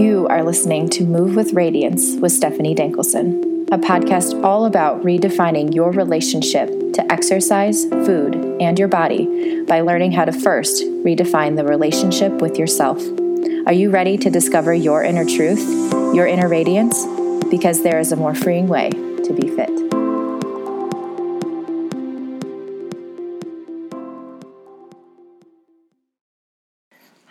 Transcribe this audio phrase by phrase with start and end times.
[0.00, 5.74] You are listening to Move with Radiance with Stephanie Dankelson, a podcast all about redefining
[5.74, 11.64] your relationship to exercise, food, and your body by learning how to first redefine the
[11.64, 12.98] relationship with yourself.
[13.66, 15.68] Are you ready to discover your inner truth,
[16.14, 17.04] your inner radiance?
[17.50, 19.89] Because there is a more freeing way to be fit.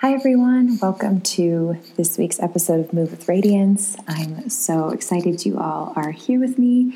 [0.01, 0.79] Hi, everyone.
[0.81, 3.97] Welcome to this week's episode of Move with Radiance.
[4.07, 6.95] I'm so excited you all are here with me.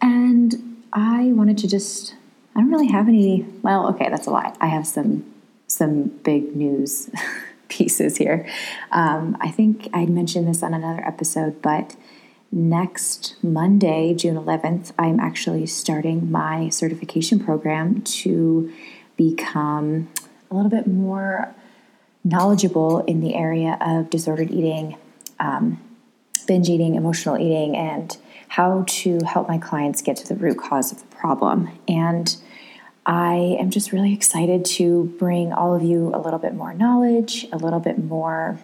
[0.00, 2.14] And I wanted to just,
[2.56, 4.56] I don't really have any, well, okay, that's a lie.
[4.62, 5.26] I have some,
[5.66, 7.10] some big news
[7.68, 8.48] pieces here.
[8.92, 11.96] Um, I think I'd mentioned this on another episode, but
[12.50, 18.72] next Monday, June 11th, I'm actually starting my certification program to
[19.18, 20.08] become
[20.50, 21.54] a little bit more
[22.28, 24.96] knowledgeable in the area of disordered eating,
[25.40, 25.80] um,
[26.46, 28.16] binge eating, emotional eating, and
[28.48, 31.70] how to help my clients get to the root cause of the problem.
[31.88, 32.36] And
[33.06, 37.46] I am just really excited to bring all of you a little bit more knowledge,
[37.50, 38.58] a little bit more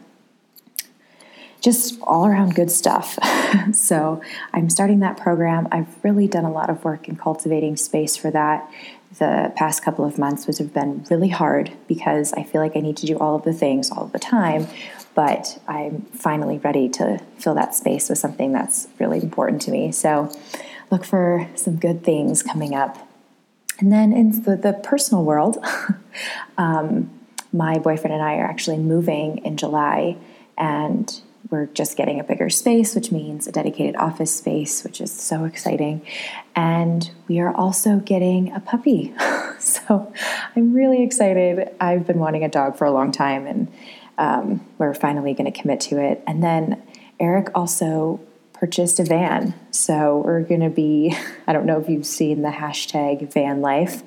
[1.63, 3.19] just all around good stuff.
[3.73, 4.21] so
[4.53, 5.67] I'm starting that program.
[5.73, 8.71] I've really done a lot of work in cultivating space for that
[9.19, 12.81] the past couple of months, which have been really hard because I feel like I
[12.81, 14.67] need to do all of the things all the time.
[15.15, 19.93] But I'm finally ready to fill that space with something that's really important to me.
[19.93, 20.31] So
[20.91, 23.09] look for some good things coming up.
[23.79, 25.59] And then in the, the personal world,
[26.59, 27.11] um,
[27.53, 30.17] my boyfriend and I are actually moving in July,
[30.59, 31.21] and
[31.55, 35.45] we're just getting a bigger space, which means a dedicated office space, which is so
[35.45, 36.05] exciting.
[36.57, 39.15] And we are also getting a puppy.
[39.61, 40.13] so
[40.57, 41.73] I'm really excited.
[41.79, 43.73] I've been wanting a dog for a long time, and
[44.19, 46.25] um, we're finally going to commit to it.
[46.27, 46.83] And then
[47.21, 48.21] Eric also
[48.53, 49.55] purchased a van.
[49.71, 51.17] So we're going to be,
[51.47, 54.03] I don't know if you've seen the hashtag van life,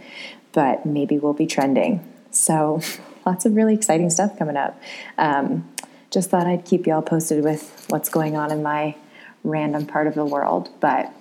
[0.51, 2.05] but maybe we'll be trending.
[2.29, 2.81] So
[3.25, 4.77] lots of really exciting stuff coming up.
[5.17, 5.69] Um,
[6.17, 8.95] just thought I'd keep you all posted with what's going on in my
[9.43, 10.67] random part of the world.
[10.79, 11.13] But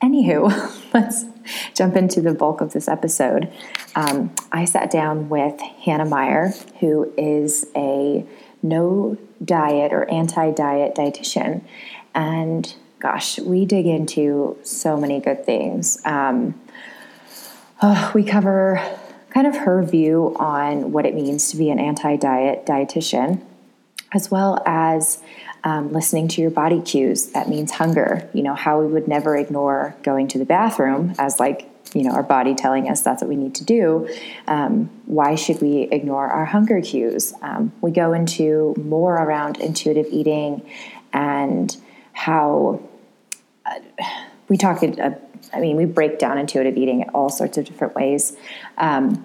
[0.00, 1.24] anywho, let's
[1.74, 3.52] jump into the bulk of this episode.
[3.96, 8.24] Um, I sat down with Hannah Meyer, who is a
[8.62, 11.62] no diet or anti diet dietitian.
[12.14, 16.00] And gosh, we dig into so many good things.
[16.04, 16.54] Um,
[17.82, 18.80] oh, we cover
[19.30, 23.44] kind of her view on what it means to be an anti diet dietitian
[24.14, 25.20] as well as
[25.64, 27.26] um, listening to your body cues.
[27.32, 28.28] That means hunger.
[28.32, 32.12] You know, how we would never ignore going to the bathroom as like, you know,
[32.12, 34.08] our body telling us that's what we need to do.
[34.46, 37.34] Um, why should we ignore our hunger cues?
[37.42, 40.68] Um, we go into more around intuitive eating
[41.12, 41.76] and
[42.12, 42.80] how
[43.66, 43.80] uh,
[44.48, 44.82] we talk.
[44.82, 45.10] Uh,
[45.52, 48.36] I mean, we break down intuitive eating in all sorts of different ways.
[48.76, 49.24] Um,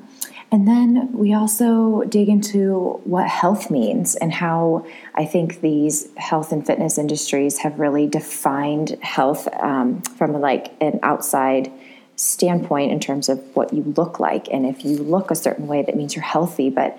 [0.52, 6.52] and then we also dig into what health means and how I think these health
[6.52, 11.72] and fitness industries have really defined health um, from like an outside
[12.16, 14.48] standpoint in terms of what you look like.
[14.52, 16.72] And if you look a certain way, that means you're healthy.
[16.72, 16.98] But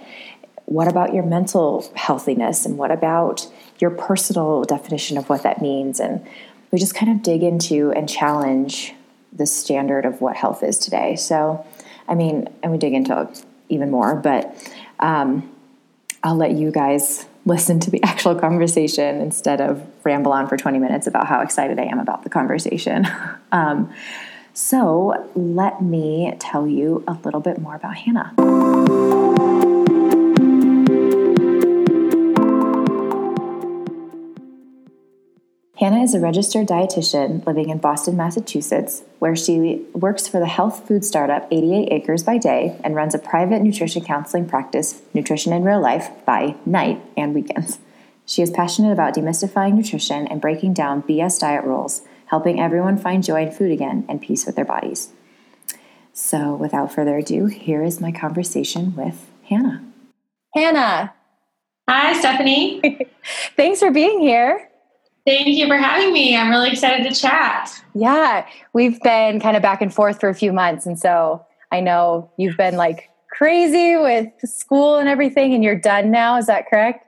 [0.66, 2.65] what about your mental healthiness?
[2.65, 3.49] And what about
[3.81, 5.99] your personal definition of what that means?
[5.99, 6.25] And
[6.71, 8.94] we just kind of dig into and challenge
[9.33, 11.16] the standard of what health is today.
[11.16, 11.66] So,
[12.10, 13.31] I mean, and we dig into
[13.69, 14.54] even more, but
[14.98, 15.50] um,
[16.22, 20.78] I'll let you guys listen to the actual conversation instead of ramble on for 20
[20.78, 23.06] minutes about how excited I am about the conversation.
[23.53, 23.93] um,
[24.53, 29.59] so, let me tell you a little bit more about Hannah.
[35.80, 40.86] Hannah is a registered dietitian living in Boston, Massachusetts, where she works for the health
[40.86, 45.64] food startup 88 Acres by day and runs a private nutrition counseling practice, Nutrition in
[45.64, 47.78] Real Life, by night and weekends.
[48.27, 53.24] She is passionate about demystifying nutrition and breaking down BS diet rules, helping everyone find
[53.24, 55.09] joy in food again and peace with their bodies.
[56.12, 59.83] So, without further ado, here is my conversation with Hannah.
[60.53, 61.15] Hannah.
[61.88, 62.83] Hi, Stephanie.
[63.56, 64.70] Thanks for being here.
[65.27, 66.37] Thank you for having me.
[66.37, 67.71] I'm really excited to chat.
[67.95, 70.87] Yeah, we've been kind of back and forth for a few months.
[70.87, 76.11] And so I know you've been like crazy with school and everything, and you're done
[76.11, 76.37] now.
[76.37, 77.07] Is that correct?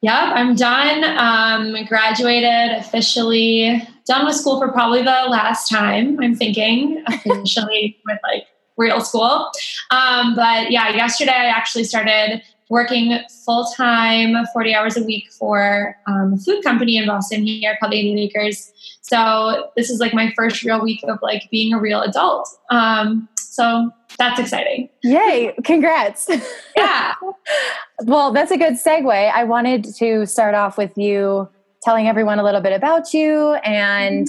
[0.00, 1.04] Yep, I'm done.
[1.16, 8.18] Um, graduated officially, done with school for probably the last time, I'm thinking, officially with
[8.22, 8.46] like
[8.76, 9.50] real school.
[9.90, 12.42] Um, but yeah, yesterday I actually started
[12.74, 17.76] working full time, 40 hours a week for um, a food company in Boston here
[17.80, 18.72] called 88 Acres.
[19.00, 22.48] So this is like my first real week of like being a real adult.
[22.70, 24.90] Um, so that's exciting.
[25.04, 25.54] Yay!
[25.62, 26.28] Congrats.
[26.76, 27.14] Yeah.
[28.02, 29.08] well, that's a good segue.
[29.08, 31.48] I wanted to start off with you
[31.82, 34.26] telling everyone a little bit about you, and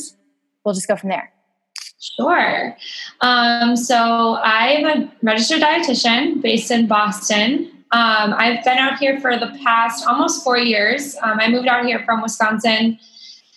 [0.63, 1.31] we'll just go from there.
[1.99, 2.77] Sure.
[3.21, 7.71] Um, so I'm a registered dietitian based in Boston.
[7.95, 11.15] Um, I've been out here for the past almost four years.
[11.23, 12.99] Um, I moved out here from Wisconsin,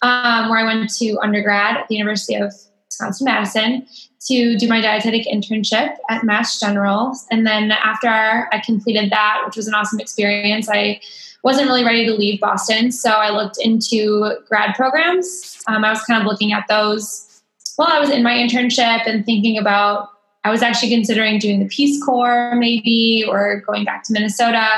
[0.02, 2.54] um, where I went to undergrad at the University of
[2.86, 3.86] Wisconsin Madison
[4.28, 7.18] to do my dietetic internship at Mass General.
[7.32, 8.06] And then after
[8.52, 11.00] I completed that, which was an awesome experience, I
[11.42, 12.92] wasn't really ready to leave Boston.
[12.92, 15.60] So I looked into grad programs.
[15.66, 17.42] Um, I was kind of looking at those
[17.74, 20.10] while I was in my internship and thinking about,
[20.44, 24.68] I was actually considering doing the Peace Corps maybe or going back to Minnesota.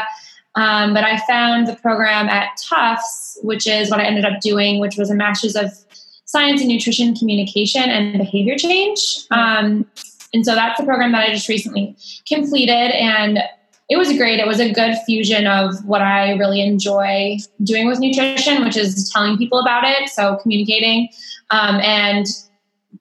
[0.56, 4.80] Um, but I found the program at Tufts, which is what I ended up doing,
[4.80, 5.70] which was a master's of
[6.24, 9.00] science and nutrition communication and behavior change.
[9.30, 9.86] Um,
[10.32, 11.96] and so that's the program that I just recently
[12.26, 12.72] completed.
[12.72, 13.40] And
[13.88, 14.38] it was great.
[14.38, 19.10] It was a good fusion of what I really enjoy doing with nutrition, which is
[19.10, 21.08] telling people about it, so communicating,
[21.50, 22.26] um, and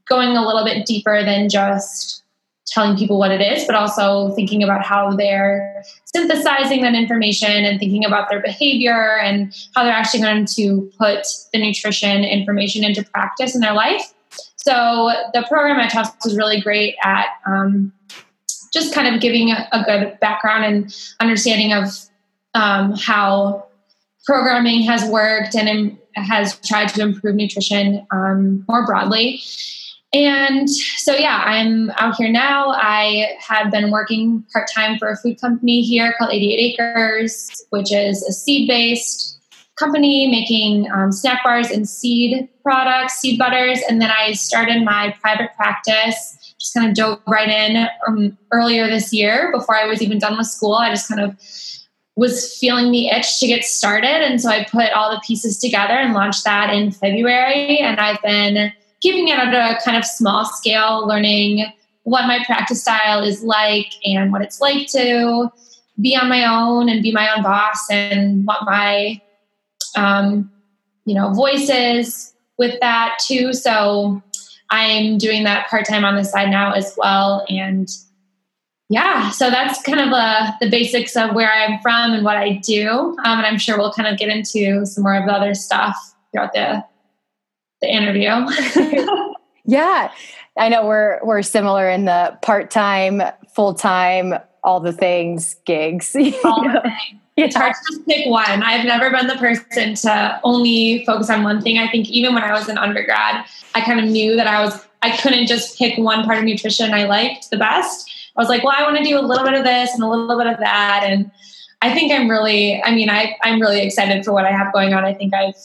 [0.07, 2.19] going a little bit deeper than just
[2.69, 7.80] telling people what it is, but also thinking about how they're synthesizing that information and
[7.80, 13.04] thinking about their behavior and how they're actually going to put the nutrition information into
[13.04, 14.13] practice in their life.
[14.57, 17.92] So the program at Tufts was really great at um,
[18.74, 21.88] just kind of giving a, a, good background and understanding of
[22.54, 23.68] um, how
[24.25, 29.42] programming has worked and has tried to improve nutrition um, more broadly.
[30.11, 32.69] And so, yeah, I'm out here now.
[32.69, 37.94] I had been working part time for a food company here called 88 Acres, which
[37.94, 39.39] is a seed based
[39.79, 43.79] company making um, snack bars and seed products, seed butters.
[43.88, 48.88] And then I started my private practice, just kind of dove right in um, earlier
[48.88, 50.73] this year before I was even done with school.
[50.73, 51.39] I just kind of
[52.15, 54.25] was feeling the itch to get started.
[54.25, 57.77] And so I put all the pieces together and launched that in February.
[57.77, 61.66] And I've been keeping it at a kind of small scale, learning
[62.04, 65.51] what my practice style is like and what it's like to
[66.01, 69.22] be on my own and be my own boss and what my
[69.96, 70.51] um,
[71.06, 73.54] you know voice is with that too.
[73.54, 74.22] So
[74.72, 77.45] i'm doing that part-time on the side now as well.
[77.50, 77.90] And
[78.90, 82.54] yeah so that's kind of uh, the basics of where i'm from and what i
[82.63, 82.90] do.
[83.25, 85.95] Um, and i'm sure we'll kind of get into some more of the other stuff
[86.31, 86.84] throughout the
[87.81, 88.30] the interview.
[89.66, 90.12] yeah.
[90.58, 93.22] I know we're we're similar in the part-time,
[93.54, 94.34] full-time,
[94.64, 96.16] all the things gigs.
[96.44, 97.22] All the things.
[97.38, 98.64] It's hard to just pick one.
[98.64, 101.78] I've never been the person to only focus on one thing.
[101.78, 104.86] I think even when I was an undergrad, I kind of knew that I was
[105.02, 108.12] I couldn't just pick one part of nutrition I liked the best.
[108.36, 110.08] I was like, well, I want to do a little bit of this and a
[110.08, 111.04] little bit of that.
[111.06, 111.31] And
[111.81, 114.94] I think I'm really, I mean, I, I'm really excited for what I have going
[114.94, 115.06] on.
[115.06, 115.56] I think I've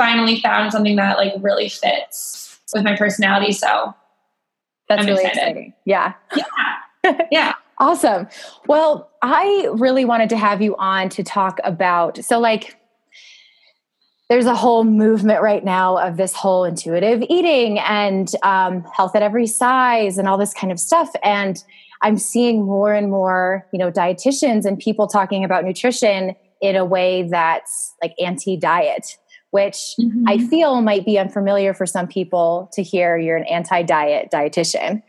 [0.00, 3.52] finally found something that like really fits with my personality.
[3.52, 3.94] So
[4.88, 5.48] that's I'm really excited.
[5.48, 5.74] exciting.
[5.84, 6.14] Yeah.
[6.34, 7.18] Yeah.
[7.30, 7.52] yeah.
[7.78, 8.26] awesome.
[8.66, 12.76] Well, I really wanted to have you on to talk about so like
[14.30, 19.22] there's a whole movement right now of this whole intuitive eating and um, health at
[19.22, 21.10] every size and all this kind of stuff.
[21.22, 21.62] And
[22.00, 26.84] I'm seeing more and more, you know, dietitians and people talking about nutrition in a
[26.84, 29.18] way that's like anti-diet
[29.50, 30.24] which mm-hmm.
[30.28, 35.02] I feel might be unfamiliar for some people to hear you're an anti diet dietitian.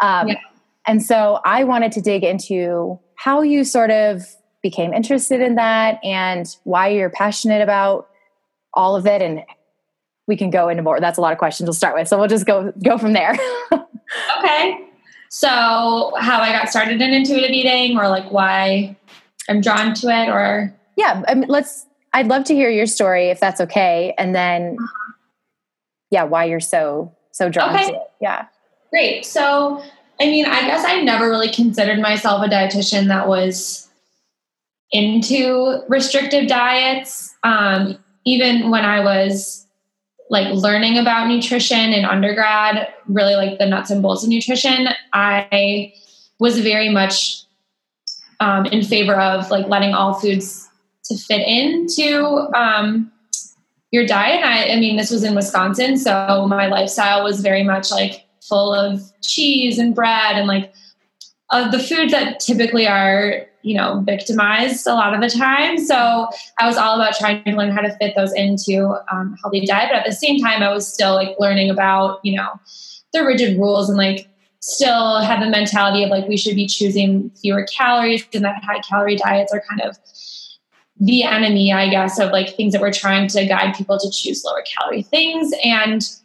[0.00, 0.40] Um, yeah.
[0.86, 4.24] And so I wanted to dig into how you sort of
[4.62, 8.08] became interested in that and why you're passionate about
[8.74, 9.22] all of it.
[9.22, 9.42] And
[10.26, 11.00] we can go into more.
[11.00, 12.08] That's a lot of questions we'll start with.
[12.08, 13.36] So we'll just go go from there.
[14.38, 14.80] okay.
[15.28, 18.96] So how I got started in intuitive eating or like why
[19.48, 21.86] I'm drawn to it or yeah, I mean, let's
[22.16, 24.14] I'd love to hear your story if that's okay.
[24.16, 24.78] And then,
[26.10, 27.88] yeah, why you're so, so drawn okay.
[27.88, 28.02] to it.
[28.22, 28.46] Yeah.
[28.88, 29.26] Great.
[29.26, 29.82] So,
[30.18, 33.90] I mean, I guess I never really considered myself a dietitian that was
[34.92, 37.34] into restrictive diets.
[37.42, 39.66] Um, even when I was
[40.30, 45.92] like learning about nutrition in undergrad, really like the nuts and bolts of nutrition, I
[46.40, 47.42] was very much
[48.40, 50.65] um, in favor of like letting all foods
[51.08, 53.10] to fit into um,
[53.90, 54.44] your diet.
[54.44, 58.72] I, I mean, this was in Wisconsin, so my lifestyle was very much like full
[58.72, 60.72] of cheese and bread and like
[61.50, 66.28] uh, the foods that typically are you know victimized a lot of the time so
[66.58, 69.88] i was all about trying to learn how to fit those into um, healthy diet
[69.90, 72.48] but at the same time i was still like learning about you know
[73.12, 74.28] the rigid rules and like
[74.60, 78.80] still have the mentality of like we should be choosing fewer calories and that high
[78.80, 79.96] calorie diets are kind of
[81.00, 84.44] the enemy i guess of like things that we're trying to guide people to choose
[84.44, 86.16] lower calorie things and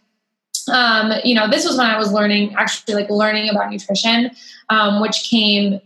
[0.70, 4.32] um, you know, this was when I was learning, actually, like learning about nutrition,
[4.70, 5.80] um, which came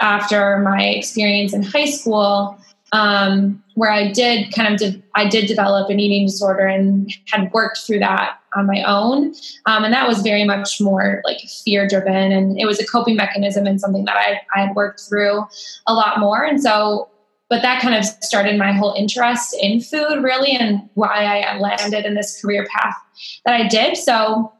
[0.00, 2.58] after my experience in high school,
[2.92, 7.52] um, where I did kind of, de- I did develop an eating disorder and had
[7.52, 9.34] worked through that on my own.
[9.66, 12.32] Um, and that was very much more like fear driven.
[12.32, 15.46] And it was a coping mechanism and something that I, I had worked through
[15.86, 16.42] a lot more.
[16.42, 17.08] And so
[17.50, 22.06] but that kind of started my whole interest in food really and why i landed
[22.06, 22.96] in this career path
[23.44, 23.96] that i did.
[23.96, 24.50] So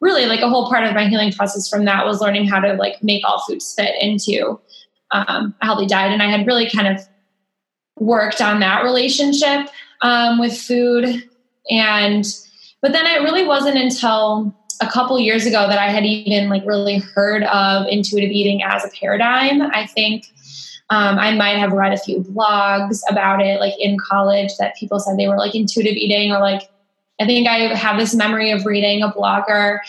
[0.00, 2.74] really like a whole part of my healing process from that was learning how to
[2.74, 4.58] like make all foods fit into
[5.12, 7.00] um, a healthy diet and i had really kind of
[7.98, 9.68] worked on that relationship
[10.02, 11.28] um, with food
[11.70, 12.24] and
[12.82, 16.64] but then it really wasn't until a couple years ago that i had even like
[16.64, 19.62] really heard of intuitive eating as a paradigm.
[19.62, 20.32] I think
[20.90, 24.98] um, I might have read a few blogs about it, like in college, that people
[24.98, 26.62] said they were like intuitive eating, or like
[27.20, 29.80] I think I have this memory of reading a blogger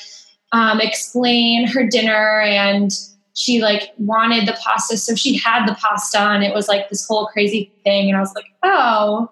[0.51, 2.91] um, explain her dinner and
[3.33, 4.97] she like wanted the pasta.
[4.97, 8.19] So she had the pasta and it was like this whole crazy thing and i
[8.19, 9.31] was like oh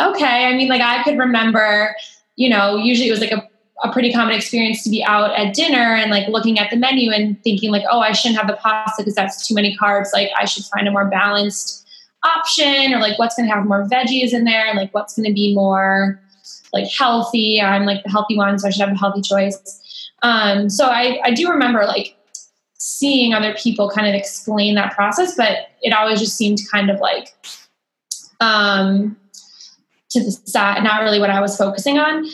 [0.00, 0.46] okay.
[0.46, 1.94] I mean like i could remember
[2.36, 3.48] you know usually it was like a
[3.82, 7.10] a pretty common experience to be out at dinner and like looking at the menu
[7.10, 10.08] and thinking like, oh, I shouldn't have the pasta because that's too many carbs.
[10.12, 11.86] Like I should find a more balanced
[12.22, 15.26] option or like what's going to have more veggies in there and like what's going
[15.26, 16.20] to be more
[16.72, 17.60] like healthy.
[17.60, 19.58] I'm like the healthy one, so I should have a healthy choice.
[20.22, 22.16] Um, so I, I do remember like
[22.74, 27.00] seeing other people kind of explain that process, but it always just seemed kind of
[27.00, 27.34] like
[28.40, 29.16] um,
[30.10, 32.26] to the side, not really what I was focusing on.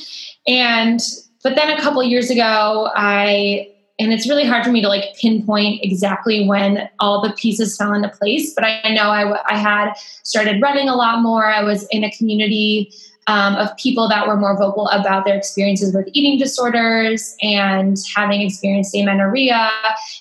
[0.47, 1.00] And
[1.43, 5.16] but then a couple years ago, I and it's really hard for me to like
[5.16, 9.95] pinpoint exactly when all the pieces fell into place but i know I, I had
[10.23, 11.47] started running a lot more.
[11.47, 12.93] I was in a community
[13.26, 18.40] um, of people that were more vocal about their experiences with eating disorders and having
[18.43, 19.71] experienced amenorrhea.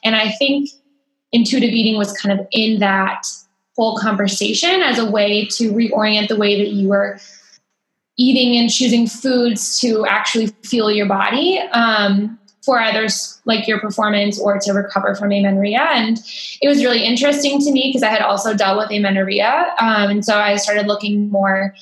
[0.03, 0.69] And i think
[1.31, 3.27] intuitive eating was kind of in that
[3.75, 7.19] whole conversation as a way to reorient the way that you were
[8.17, 14.39] eating and choosing foods to actually fuel your body um, for others like your performance
[14.39, 15.81] or to recover from amenorrhea.
[15.81, 16.17] And
[16.61, 20.25] it was really interesting to me because i had also dealt with amenorrhea um, and
[20.25, 21.75] so i started looking more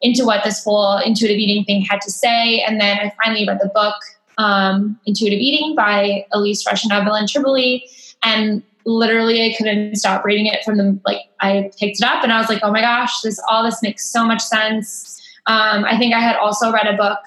[0.00, 2.60] into what this whole intuitive eating thing had to say.
[2.60, 3.96] And then i finally read the book
[4.38, 7.82] um, intuitive eating by Elyse Resch and Tribole
[8.22, 12.32] and literally I couldn't stop reading it from the like I picked it up and
[12.32, 15.19] I was like, oh my gosh, this all this makes so much sense.
[15.50, 17.18] Um, I think I had also read a book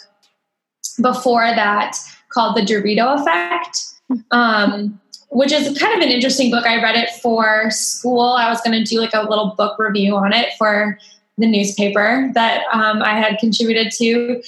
[1.01, 1.97] before that
[2.29, 3.83] called The Dorito Effect,
[4.31, 4.97] um,
[5.29, 6.65] which is kind of an interesting book.
[6.65, 8.21] I read it for school.
[8.21, 10.97] I was going to do like a little book review on it for
[11.37, 14.41] the newspaper that um, I had contributed to.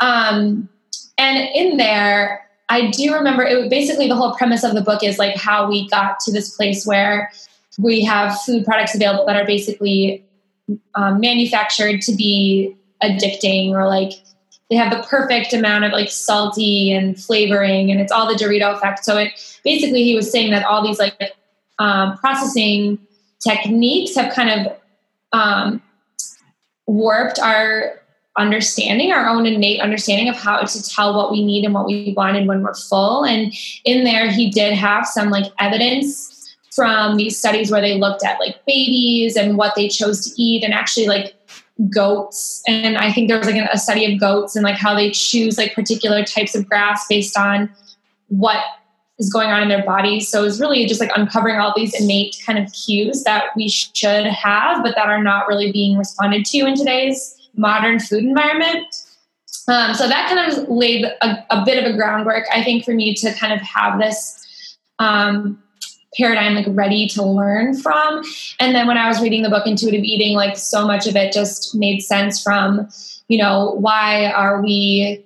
[0.00, 0.70] Um,
[1.18, 5.18] and in there, I do remember it basically the whole premise of the book is
[5.18, 7.30] like how we got to this place where
[7.78, 10.24] we have food products available that are basically
[10.94, 14.12] um, manufactured to be addicting or like
[14.70, 18.74] they have the perfect amount of like salty and flavoring and it's all the Dorito
[18.76, 19.04] effect.
[19.04, 19.32] So it
[19.64, 21.34] basically he was saying that all these like
[21.78, 22.98] um, processing
[23.40, 24.76] techniques have kind of
[25.32, 25.82] um,
[26.86, 28.00] warped our
[28.36, 32.14] understanding, our own innate understanding of how to tell what we need and what we
[32.16, 33.24] want and when we're full.
[33.24, 33.52] And
[33.84, 38.38] in there, he did have some like evidence from these studies where they looked at
[38.38, 41.34] like babies and what they chose to eat and actually like
[41.90, 42.62] goats.
[42.66, 45.56] And i think there was like a study of goats and like how they choose
[45.56, 47.70] like particular types of grass based on
[48.28, 48.64] what
[49.18, 52.36] is going on in their bodies so it's really just like uncovering all these innate
[52.44, 56.58] kind of cues that we should have but that are not really being responded to
[56.58, 58.86] in today's modern food environment.
[59.66, 62.94] Um, so that kind of laid a, a, bit of a groundwork i think for
[62.94, 65.62] me to kind of have this um,
[66.16, 68.22] paradigm like ready to learn from.
[68.60, 71.32] And then when i was reading the book intuitive eating like so much of it
[71.32, 72.88] just made sense from
[73.28, 75.24] you know why are we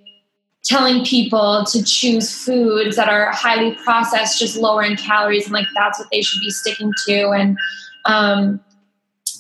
[0.65, 5.67] telling people to choose foods that are highly processed just lower in calories and like
[5.75, 7.31] that's what they should be sticking to.
[7.31, 7.59] And
[8.05, 8.61] um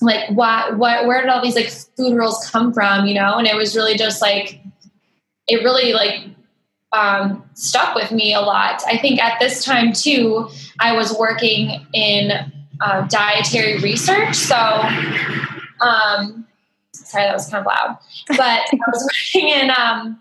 [0.00, 3.36] like what what where did all these like food rules come from you know?
[3.36, 4.60] And it was really just like
[5.46, 6.24] it really like
[6.92, 8.82] um, stuck with me a lot.
[8.86, 12.32] I think at this time too, I was working in
[12.80, 14.34] uh, dietary research.
[14.34, 14.56] So,
[15.80, 16.46] um,
[16.92, 20.20] sorry, that was kind of loud, but I was working in um,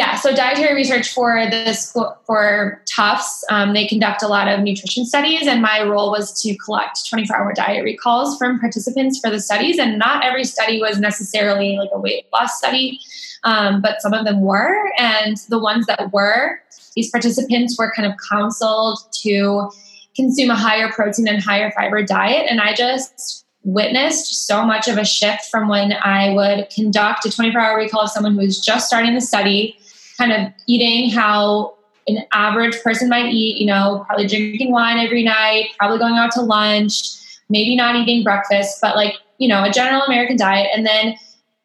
[0.00, 5.04] yeah, so dietary research for this for Tufts, um, they conduct a lot of nutrition
[5.04, 9.78] studies, and my role was to collect 24-hour diet recalls from participants for the studies.
[9.78, 12.98] And not every study was necessarily like a weight loss study,
[13.44, 14.90] um, but some of them were.
[14.98, 16.60] And the ones that were,
[16.94, 19.70] these participants were kind of counseled to
[20.16, 24.96] consume a higher protein and higher fiber diet, and I just witnessed so much of
[24.96, 28.86] a shift from when I would conduct a 24-hour recall of someone who was just
[28.86, 29.76] starting the study
[30.16, 31.74] kind of eating how
[32.06, 36.30] an average person might eat, you know, probably drinking wine every night, probably going out
[36.32, 37.02] to lunch,
[37.48, 40.68] maybe not eating breakfast, but like, you know, a general American diet.
[40.74, 41.16] And then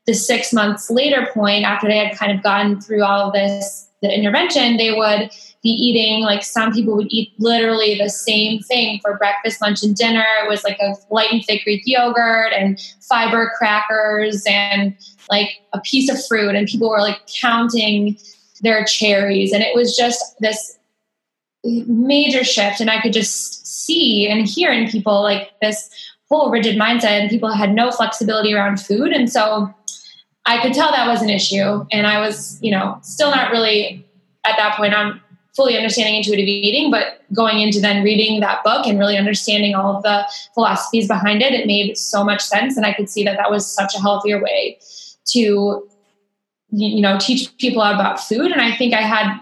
[0.08, 3.90] the six months later point, after they had kind of gotten through all of this,
[4.02, 5.32] the intervention, they would
[5.64, 9.96] be eating like some people would eat literally the same thing for breakfast, lunch, and
[9.96, 10.26] dinner.
[10.44, 14.96] It was like a Light and Fit Greek yogurt and fiber crackers and
[15.32, 16.54] like a piece of fruit.
[16.54, 18.18] And people were like counting
[18.62, 19.54] their cherries.
[19.54, 20.78] And it was just this
[21.64, 22.80] major shift.
[22.80, 25.90] And I could just see and hear in people like this
[26.30, 29.12] whole rigid mindset, and people had no flexibility around food.
[29.12, 29.74] And so
[30.46, 31.86] I could tell that was an issue.
[31.92, 34.06] And I was, you know, still not really
[34.46, 35.22] at that point on
[35.56, 39.96] fully understanding intuitive eating, but going into then reading that book and really understanding all
[39.96, 42.75] of the philosophies behind it, it made so much sense.
[42.78, 44.78] And I could see that that was such a healthier way
[45.28, 45.88] to
[46.78, 49.40] you know teach people about food and i think i had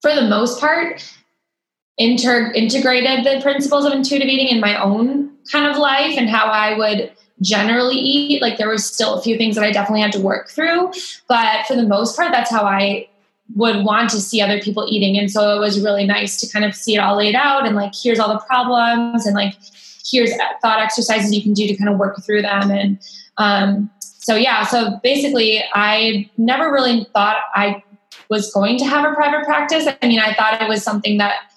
[0.00, 1.02] for the most part
[1.98, 6.46] inter- integrated the principles of intuitive eating in my own kind of life and how
[6.46, 7.12] i would
[7.42, 10.48] generally eat like there was still a few things that i definitely had to work
[10.48, 10.90] through
[11.28, 13.06] but for the most part that's how i
[13.54, 16.64] would want to see other people eating and so it was really nice to kind
[16.64, 19.54] of see it all laid out and like here's all the problems and like
[20.10, 20.30] here's
[20.62, 22.98] thought exercises you can do to kind of work through them and
[23.38, 23.90] um,
[24.22, 27.82] so yeah, so basically, I never really thought I
[28.28, 29.86] was going to have a private practice.
[30.00, 31.51] I mean, I thought it was something that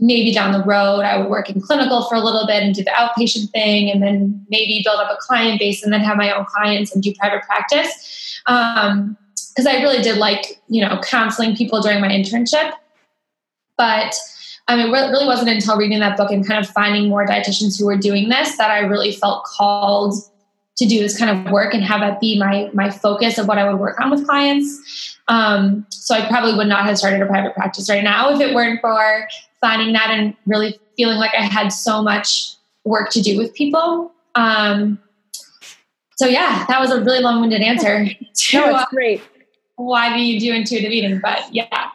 [0.00, 2.82] maybe down the road I would work in clinical for a little bit and do
[2.82, 6.32] the outpatient thing, and then maybe build up a client base and then have my
[6.34, 8.40] own clients and do private practice.
[8.46, 12.72] Because um, I really did like, you know, counseling people during my internship.
[13.76, 14.14] But
[14.68, 17.78] I mean, it really wasn't until reading that book and kind of finding more dietitians
[17.78, 20.14] who were doing this that I really felt called
[20.80, 23.58] to do this kind of work and have that be my my focus of what
[23.58, 25.18] I would work on with clients.
[25.28, 28.54] Um, so I probably would not have started a private practice right now if it
[28.54, 29.28] weren't for
[29.60, 34.10] finding that and really feeling like I had so much work to do with people.
[34.34, 34.98] Um,
[36.16, 38.06] so yeah, that was a really long-winded answer.
[38.42, 39.20] To, no, it's great.
[39.20, 39.24] Uh,
[39.76, 41.20] why do you do intuitive eating?
[41.20, 41.90] But yeah.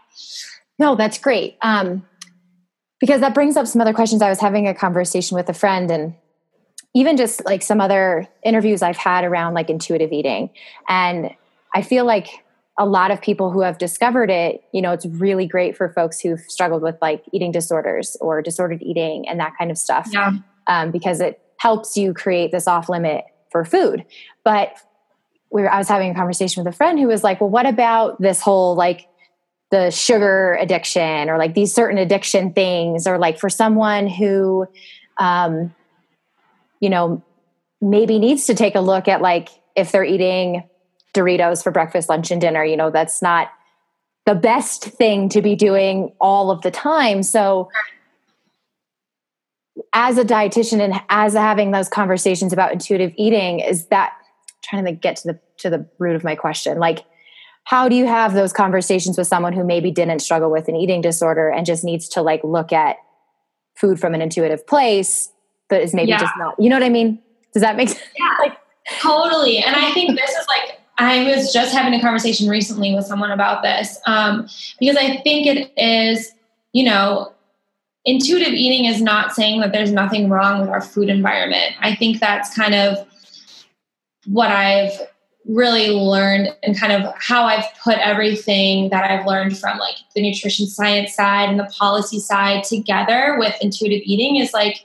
[0.77, 1.57] No, that's great.
[1.63, 2.05] Um,
[2.99, 4.21] because that brings up some other questions.
[4.21, 6.13] I was having a conversation with a friend and
[6.95, 10.49] even just like some other interviews I've had around like intuitive eating.
[10.88, 11.29] And
[11.75, 12.45] I feel like
[12.79, 16.21] a lot of people who have discovered it, you know, it's really great for folks
[16.21, 20.10] who've struggled with like eating disorders or disordered eating and that kind of stuff.
[20.12, 20.31] Yeah.
[20.67, 24.05] Um, because it helps you create this off limit for food.
[24.45, 24.77] But
[25.51, 27.65] we were, I was having a conversation with a friend who was like, well, what
[27.65, 29.08] about this whole like
[29.69, 34.65] the sugar addiction or like these certain addiction things or like for someone who,
[35.17, 35.73] um,
[36.79, 37.23] you know,
[37.81, 40.63] maybe needs to take a look at like if they're eating
[41.15, 42.63] Doritos for breakfast, lunch, and dinner.
[42.63, 43.49] You know, that's not
[44.25, 47.23] the best thing to be doing all of the time.
[47.23, 47.69] So,
[49.93, 54.13] as a dietitian and as having those conversations about intuitive eating, is that
[54.63, 56.77] trying to get to the to the root of my question?
[56.77, 57.05] Like,
[57.63, 61.01] how do you have those conversations with someone who maybe didn't struggle with an eating
[61.01, 62.97] disorder and just needs to like look at
[63.75, 65.29] food from an intuitive place
[65.69, 66.19] but is maybe yeah.
[66.19, 66.56] just not.
[66.60, 67.19] You know what I mean?
[67.54, 68.01] Does that make sense?
[68.17, 68.58] Yeah, like,
[68.99, 69.60] totally.
[69.60, 73.32] And I think this is like I was just having a conversation recently with someone
[73.32, 74.47] about this um,
[74.80, 76.32] because I think it is,
[76.73, 77.34] you know,
[78.06, 81.73] intuitive eating is not saying that there's nothing wrong with our food environment.
[81.82, 83.06] I think that's kind of
[84.25, 84.91] what I've
[85.47, 90.21] really learned and kind of how I've put everything that I've learned from like the
[90.21, 94.84] nutrition science side and the policy side together with intuitive eating is like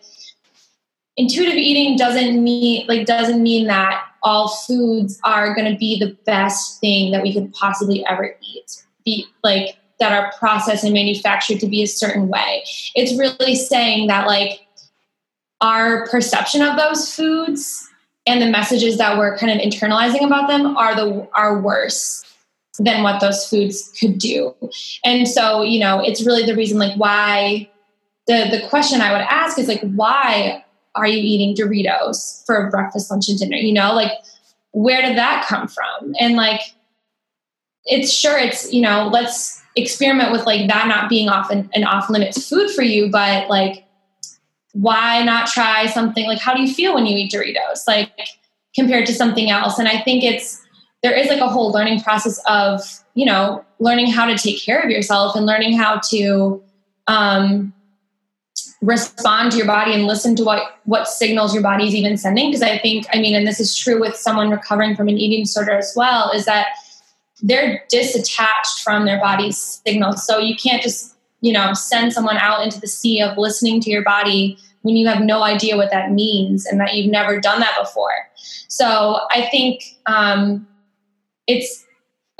[1.16, 6.16] intuitive eating doesn't mean like doesn't mean that all foods are going to be the
[6.24, 11.60] best thing that we could possibly ever eat be like that are processed and manufactured
[11.60, 12.62] to be a certain way
[12.94, 14.66] it's really saying that like
[15.60, 17.88] our perception of those foods
[18.26, 22.24] and the messages that we're kind of internalizing about them are the are worse
[22.78, 24.54] than what those foods could do.
[25.04, 27.68] And so, you know, it's really the reason like why
[28.26, 33.10] the the question I would ask is like why are you eating Doritos for breakfast,
[33.10, 33.56] lunch, and dinner?
[33.56, 34.12] You know, like
[34.72, 36.14] where did that come from?
[36.18, 36.60] And like
[37.84, 42.10] it's sure it's, you know, let's experiment with like that not being off an, off
[42.10, 43.84] limits food for you, but like
[44.72, 47.86] why not try something like how do you feel when you eat Doritos?
[47.86, 48.10] Like
[48.74, 49.78] compared to something else.
[49.78, 50.64] And I think it's
[51.02, 52.82] there is like a whole learning process of,
[53.14, 56.62] you know, learning how to take care of yourself and learning how to
[57.06, 57.72] um
[58.80, 62.50] respond to your body and listen to what what signals your body is even sending.
[62.50, 65.44] Because i think i mean and this is true with someone recovering from an eating
[65.44, 66.68] disorder as well is that
[67.42, 70.26] they're disattached from their body's signals.
[70.26, 73.90] So you can't just you know send someone out into the sea of listening to
[73.90, 77.60] your body when you have no idea what that means and that you've never done
[77.60, 78.28] that before.
[78.68, 80.66] So i think um,
[81.46, 81.84] it's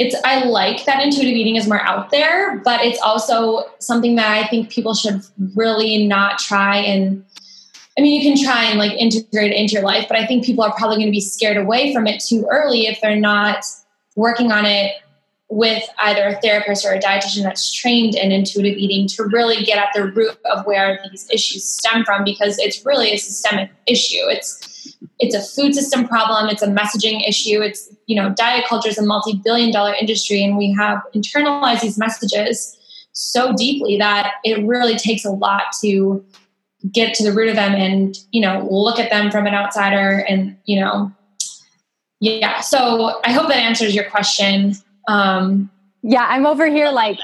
[0.00, 4.32] it's I like that intuitive eating is more out there, but it's also something that
[4.32, 5.20] I think people should
[5.54, 7.22] really not try and
[7.98, 10.44] I mean you can try and like integrate it into your life, but I think
[10.46, 13.62] people are probably going to be scared away from it too early if they're not
[14.16, 14.94] working on it
[15.50, 19.76] with either a therapist or a dietitian that's trained in intuitive eating to really get
[19.76, 24.22] at the root of where these issues stem from because it's really a systemic issue.
[24.28, 24.59] It's
[25.20, 26.48] it's a food system problem.
[26.48, 27.60] It's a messaging issue.
[27.60, 31.98] It's you know diet culture is a multi-billion dollar industry and we have internalized these
[31.98, 32.76] messages
[33.12, 36.24] so deeply that it really takes a lot to
[36.90, 40.24] get to the root of them and you know look at them from an outsider
[40.28, 41.12] and you know
[42.22, 42.60] yeah.
[42.60, 44.74] So i hope that answers your question.
[45.06, 45.70] Um
[46.02, 47.18] yeah i'm over here like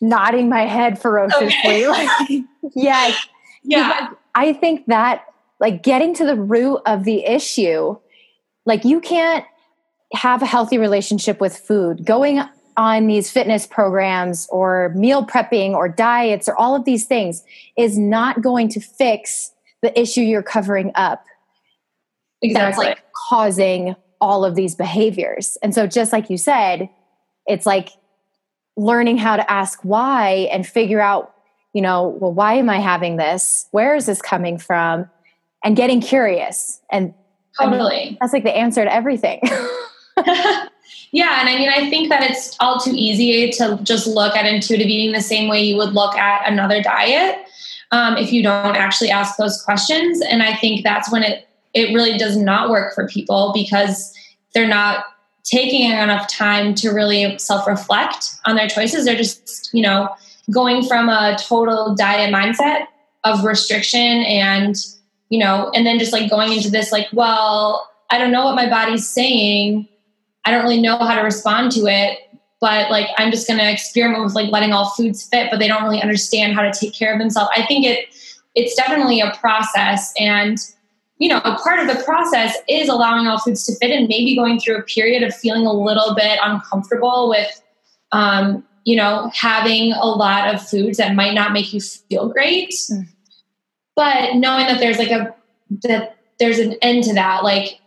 [0.00, 1.88] nodding my head ferociously okay.
[1.88, 3.26] like yes.
[3.62, 4.10] Yeah.
[4.34, 5.24] I think that
[5.60, 7.96] like getting to the root of the issue
[8.68, 9.44] like you can't
[10.12, 12.04] have a healthy relationship with food.
[12.04, 12.42] Going
[12.76, 17.42] on these fitness programs or meal prepping or diets or all of these things
[17.76, 21.24] is not going to fix the issue you're covering up.
[22.42, 22.52] Exactly.
[22.52, 25.58] that's like causing all of these behaviors.
[25.62, 26.88] And so just like you said
[27.46, 27.88] it's like
[28.76, 31.34] learning how to ask why and figure out
[31.72, 33.66] you know well why am i having this?
[33.70, 35.10] Where is this coming from
[35.68, 36.80] and getting curious.
[36.90, 37.12] And
[37.60, 39.42] totally I mean, that's like the answer to everything.
[41.10, 44.44] Yeah and i mean i think that it's all too easy to just look at
[44.44, 47.46] intuitive eating the same way you would look at another diet
[47.92, 50.20] um, if you don't actually ask those questions.
[50.20, 54.14] And i think that's when it it really does not work for people because
[54.52, 55.04] they're not
[55.44, 59.06] taking enough time to really self-reflect on their choices.
[59.06, 60.10] They're just you know
[60.50, 62.86] going from a total diet mindset
[63.24, 64.76] of restriction and
[65.28, 68.54] you know, and then just like going into this, like, well, I don't know what
[68.54, 69.88] my body's saying.
[70.44, 72.18] I don't really know how to respond to it,
[72.60, 75.68] but like, I'm just going to experiment with like letting all foods fit, but they
[75.68, 77.50] don't really understand how to take care of themselves.
[77.54, 78.06] I think it,
[78.54, 80.14] it's definitely a process.
[80.18, 80.56] And,
[81.18, 84.34] you know, a part of the process is allowing all foods to fit and maybe
[84.34, 87.62] going through a period of feeling a little bit uncomfortable with,
[88.12, 92.70] um, you know, having a lot of foods that might not make you feel great.
[92.70, 93.08] Mm
[93.98, 95.34] but knowing that there's like a
[95.82, 97.80] that there's an end to that like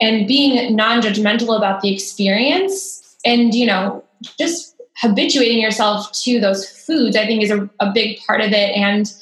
[0.00, 4.02] and being non-judgmental about the experience and you know
[4.38, 8.74] just habituating yourself to those foods i think is a, a big part of it.
[8.74, 9.12] And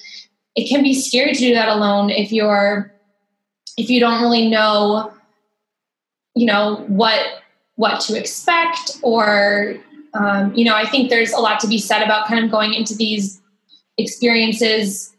[0.56, 2.90] it can be scary to do that alone if you're
[3.76, 5.12] if you don't really know
[6.34, 7.20] you know what
[7.74, 9.76] what to expect or
[10.14, 12.72] um, you know i think there's a lot to be said about kind of going
[12.72, 13.42] into these
[13.98, 15.13] experiences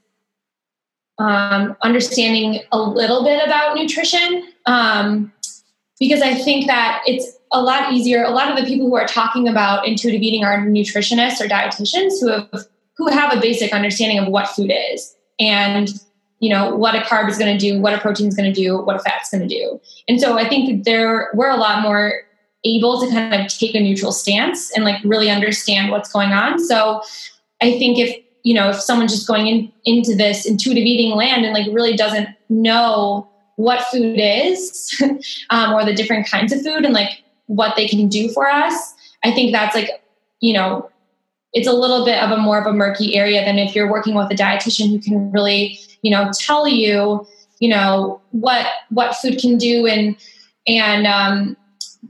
[1.17, 5.31] um, understanding a little bit about nutrition um,
[5.99, 8.23] because I think that it's a lot easier.
[8.23, 12.19] A lot of the people who are talking about intuitive eating are nutritionists or dietitians
[12.19, 15.89] who have who have a basic understanding of what food is and
[16.39, 18.61] you know what a carb is going to do, what a protein is going to
[18.61, 19.79] do, what a fat's going to do.
[20.07, 22.21] And so I think there we're a lot more
[22.65, 26.59] able to kind of take a neutral stance and like really understand what's going on.
[26.59, 27.01] So
[27.61, 31.43] I think if you know, if someone's just going in, into this intuitive eating land
[31.43, 34.95] and like really doesn't know what food is
[35.49, 38.93] um, or the different kinds of food and like what they can do for us,
[39.23, 39.89] I think that's like,
[40.41, 40.91] you know,
[41.53, 44.13] it's a little bit of a more of a murky area than if you're working
[44.13, 47.25] with a dietitian who can really, you know, tell you,
[47.59, 50.15] you know, what what food can do and
[50.67, 51.57] and um,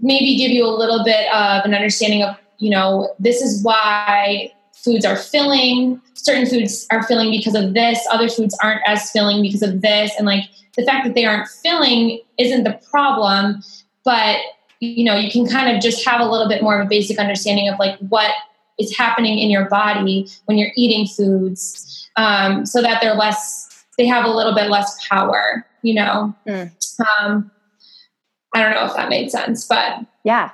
[0.02, 4.52] maybe give you a little bit of an understanding of, you know, this is why
[4.86, 6.00] foods are filling.
[6.14, 10.14] Certain foods are filling because of this, other foods aren't as filling because of this.
[10.18, 10.44] And like
[10.78, 13.64] the fact that they aren't filling isn't the problem,
[14.04, 14.38] but
[14.80, 17.18] you know you can kind of just have a little bit more of a basic
[17.18, 18.32] understanding of like what
[18.78, 24.06] is happening in your body when you're eating foods um, so that they're less they
[24.06, 26.36] have a little bit less power you know?
[26.48, 26.72] Mm.
[27.22, 27.52] um,
[28.54, 30.52] i don't know if that made sense but yeah.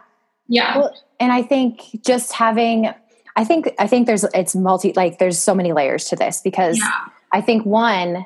[0.47, 0.77] Yeah.
[0.77, 2.93] Well, and i think just having
[3.35, 6.77] i think i think there's it's multi like there's so many layers to this because
[6.77, 7.05] yeah.
[7.31, 8.25] i think one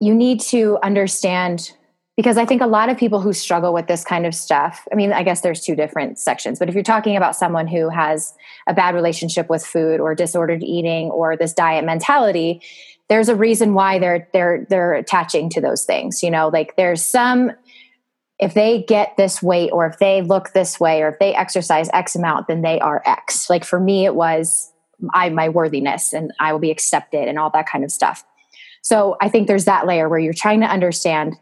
[0.00, 1.72] you need to understand
[2.16, 4.94] because I think a lot of people who struggle with this kind of stuff, I
[4.94, 8.34] mean, I guess there's two different sections, but if you're talking about someone who has
[8.66, 12.60] a bad relationship with food or disordered eating or this diet mentality,
[13.08, 17.02] there's a reason why they're they're they're attaching to those things, you know, like there's
[17.02, 17.52] some
[18.40, 21.90] if they get this weight or if they look this way or if they exercise
[21.92, 23.50] x amount then they are x.
[23.50, 24.72] Like for me it was
[25.14, 28.24] I my worthiness and I will be accepted and all that kind of stuff.
[28.82, 31.36] So I think there's that layer where you're trying to understand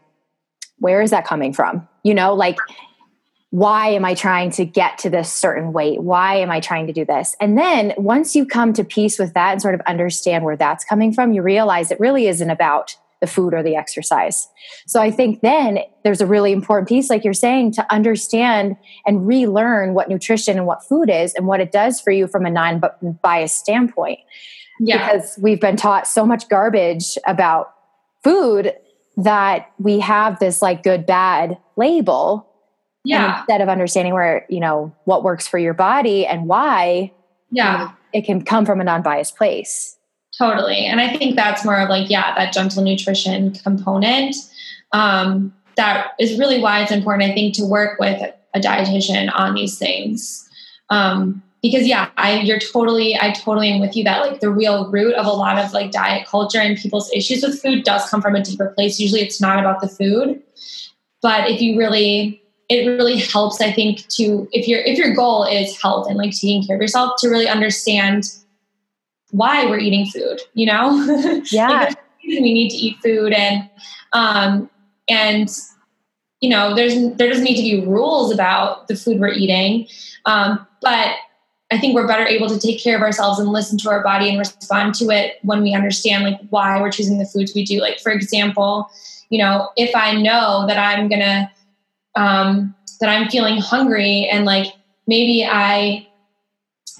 [0.79, 1.87] where is that coming from?
[2.03, 2.57] You know, like,
[3.51, 6.01] why am I trying to get to this certain weight?
[6.01, 7.35] Why am I trying to do this?
[7.41, 10.85] And then once you come to peace with that and sort of understand where that's
[10.85, 14.47] coming from, you realize it really isn't about the food or the exercise.
[14.87, 19.27] So I think then there's a really important piece, like you're saying, to understand and
[19.27, 22.49] relearn what nutrition and what food is and what it does for you from a
[22.49, 22.81] non
[23.21, 24.19] biased standpoint.
[24.79, 25.11] Yeah.
[25.11, 27.73] Because we've been taught so much garbage about
[28.23, 28.73] food
[29.17, 32.49] that we have this like good bad label
[33.03, 37.11] yeah instead of understanding where you know what works for your body and why
[37.51, 39.97] yeah you know, it can come from a non-biased place
[40.39, 40.85] totally.
[40.85, 44.35] And i think that's more of like yeah that gentle nutrition component
[44.91, 48.21] um, that is really why it's important i think to work with
[48.55, 50.49] a dietitian on these things.
[50.89, 54.89] Um, because yeah i you're totally i totally am with you that like the real
[54.89, 58.21] root of a lot of like diet culture and people's issues with food does come
[58.21, 58.99] from a deeper place.
[58.99, 60.41] Usually it's not about the food.
[61.21, 65.43] But if you really it really helps i think to if your if your goal
[65.43, 68.23] is health and like taking care of yourself to really understand
[69.31, 71.41] why we're eating food you know?
[71.51, 71.93] Yeah.
[72.23, 73.69] we need to eat food and
[74.13, 74.69] um
[75.09, 75.49] and
[76.41, 79.87] you know there's there doesn't need to be rules about the food we're eating.
[80.25, 81.15] Um, but
[81.71, 84.29] I think we're better able to take care of ourselves and listen to our body
[84.29, 87.79] and respond to it when we understand like why we're choosing the foods we do.
[87.79, 88.89] Like for example,
[89.29, 91.51] you know, if I know that I'm gonna
[92.15, 94.73] um, that I'm feeling hungry and like
[95.07, 96.07] maybe I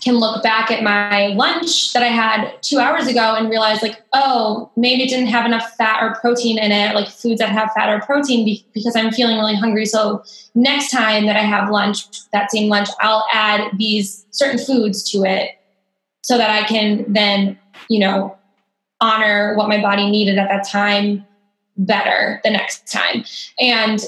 [0.02, 4.02] can look back at my lunch that I had two hours ago and realize, like,
[4.14, 7.72] oh, maybe it didn't have enough fat or protein in it, like foods that have
[7.74, 9.86] fat or protein, be- because I'm feeling really hungry.
[9.86, 10.24] So
[10.56, 15.24] next time that I have lunch, that same lunch, I'll add these certain foods to
[15.24, 15.52] it
[16.24, 17.60] so that I can then,
[17.90, 18.38] you know,
[19.02, 21.26] honor what my body needed at that time
[21.78, 23.24] better the next time.
[23.60, 24.02] And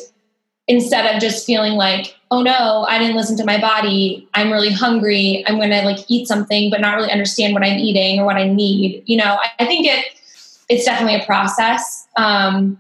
[0.68, 4.28] instead of just feeling like, oh no, I didn't listen to my body.
[4.34, 5.44] I'm really hungry.
[5.46, 8.38] I'm going to like eat something, but not really understand what I'm eating or what
[8.38, 9.04] I need.
[9.06, 10.06] You know, I, think it,
[10.70, 12.08] it's definitely a process.
[12.16, 12.80] Um,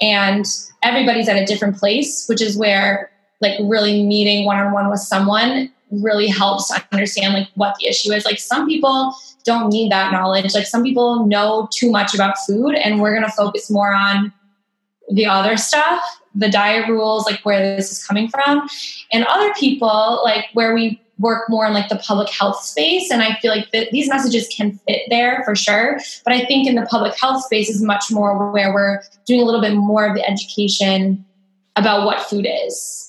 [0.00, 0.44] and
[0.82, 6.26] everybody's at a different place, which is where like really meeting one-on-one with someone really
[6.26, 8.24] helps understand like what the issue is.
[8.24, 10.52] Like some people don't need that knowledge.
[10.52, 14.32] Like some people know too much about food and we're going to focus more on
[15.12, 18.68] the other stuff the diet rules, like where this is coming from.
[19.12, 23.10] And other people, like where we work more in like the public health space.
[23.10, 25.98] And I feel like that these messages can fit there for sure.
[26.24, 29.44] But I think in the public health space is much more where we're doing a
[29.44, 31.24] little bit more of the education
[31.76, 33.06] about what food is.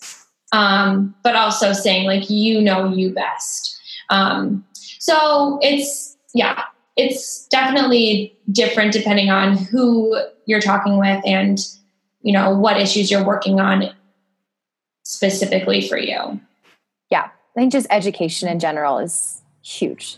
[0.52, 3.80] Um, but also saying like you know you best.
[4.10, 4.66] Um,
[5.00, 6.64] so it's yeah,
[6.98, 11.60] it's definitely different depending on who you're talking with and
[12.22, 13.90] you know what issues you're working on
[15.04, 16.40] specifically for you.
[17.10, 17.30] Yeah.
[17.56, 20.18] I think just education in general is huge.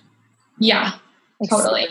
[0.60, 0.94] Yeah
[1.40, 1.88] like totally.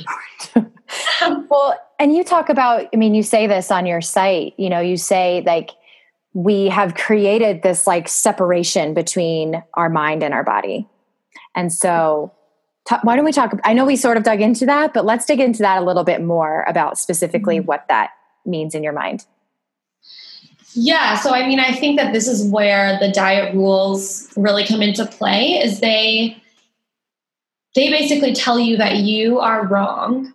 [1.48, 4.81] well and you talk about i mean you say this on your site you know
[4.81, 5.70] you say like
[6.35, 10.88] we have created this like separation between our mind and our body.
[11.55, 12.33] And so
[12.88, 15.27] t- why don't we talk i know we sort of dug into that but let's
[15.27, 17.66] dig into that a little bit more about specifically mm-hmm.
[17.66, 18.11] what that
[18.46, 19.25] means in your mind
[20.74, 24.80] yeah, so I mean, I think that this is where the diet rules really come
[24.80, 25.61] into play.
[25.62, 26.37] Is they
[27.74, 30.32] they basically tell you that you are wrong,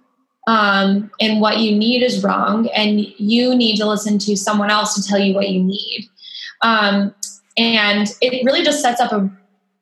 [0.48, 4.96] um, and what you need is wrong, and you need to listen to someone else
[4.96, 6.08] to tell you what you need.
[6.62, 7.14] Um,
[7.58, 9.30] and it really just sets up a,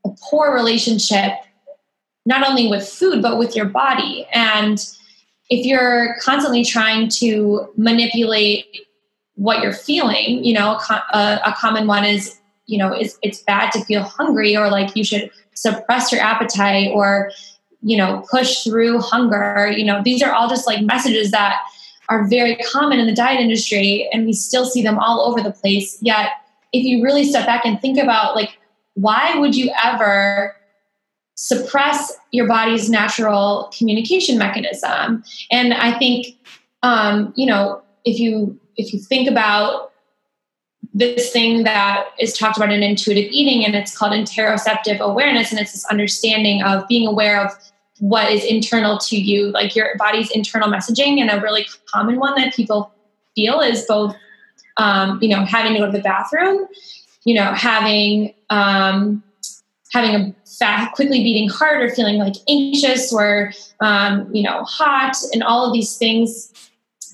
[0.06, 1.34] a poor relationship,
[2.26, 4.26] not only with food but with your body.
[4.34, 4.80] And
[5.50, 8.85] if you're constantly trying to manipulate
[9.36, 10.44] what you're feeling.
[10.44, 14.56] You know, a, a, common one is you know it's, it's bad to feel hungry
[14.58, 17.32] or like you should suppress your appetite or
[17.82, 21.60] you know push through hunger you know these are all just like messages that
[22.10, 25.52] are very common in the diet industry and we still see them all over the
[25.52, 26.32] place yet
[26.74, 28.58] if you really step back and think about like
[28.96, 30.56] why would you ever
[31.36, 36.28] suppress your body's natural communication mechanism and i think
[36.84, 39.92] um, you know if you if you think about
[40.94, 45.60] this thing that is talked about in intuitive eating and it's called interoceptive awareness and
[45.60, 47.52] it's this understanding of being aware of
[48.00, 52.34] what is internal to you like your body's internal messaging and a really common one
[52.36, 52.94] that people
[53.36, 54.16] feel is both
[54.78, 56.68] um, you know having to go to the bathroom
[57.26, 59.24] you know having um,
[59.92, 65.16] having a fast, quickly beating heart or feeling like anxious or um, you know hot
[65.34, 66.52] and all of these things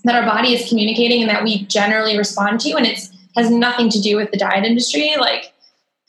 [0.04, 3.00] that our body is communicating and that we generally respond to and it
[3.36, 5.14] has nothing to do with the diet industry.
[5.20, 5.54] Like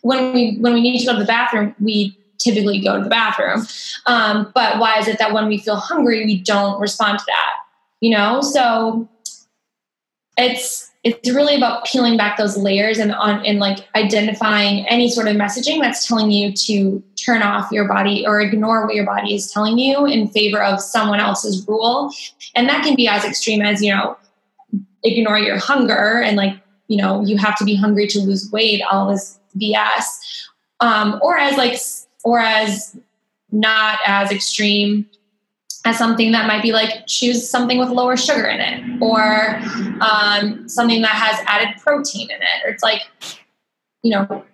[0.02, 3.10] when we when we need to go to the bathroom we typically go to the
[3.10, 3.66] bathroom.
[4.06, 7.52] Um, but why is it that when we feel hungry we don't respond to that?
[8.00, 8.40] You know?
[8.40, 9.08] So
[10.36, 15.26] it's it's really about peeling back those layers and on and like identifying any sort
[15.26, 19.34] of messaging that's telling you to turn off your body or ignore what your body
[19.34, 22.12] is telling you in favor of someone else's rule.
[22.54, 24.16] And that can be as extreme as you know
[25.02, 28.82] ignore your hunger and like you know you have to be hungry to lose weight
[28.90, 30.04] all this bs
[30.80, 31.76] um, or as like
[32.24, 32.96] or as
[33.50, 35.06] not as extreme
[35.84, 39.56] as something that might be like choose something with lower sugar in it or
[40.00, 42.64] um, something that has added protein in it.
[42.64, 43.02] Or it's like
[44.02, 44.44] you know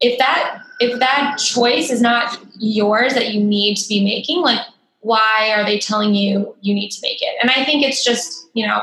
[0.00, 4.60] if that if that choice is not yours that you need to be making like
[5.00, 7.36] why are they telling you you need to make it?
[7.42, 8.82] And i think it's just you know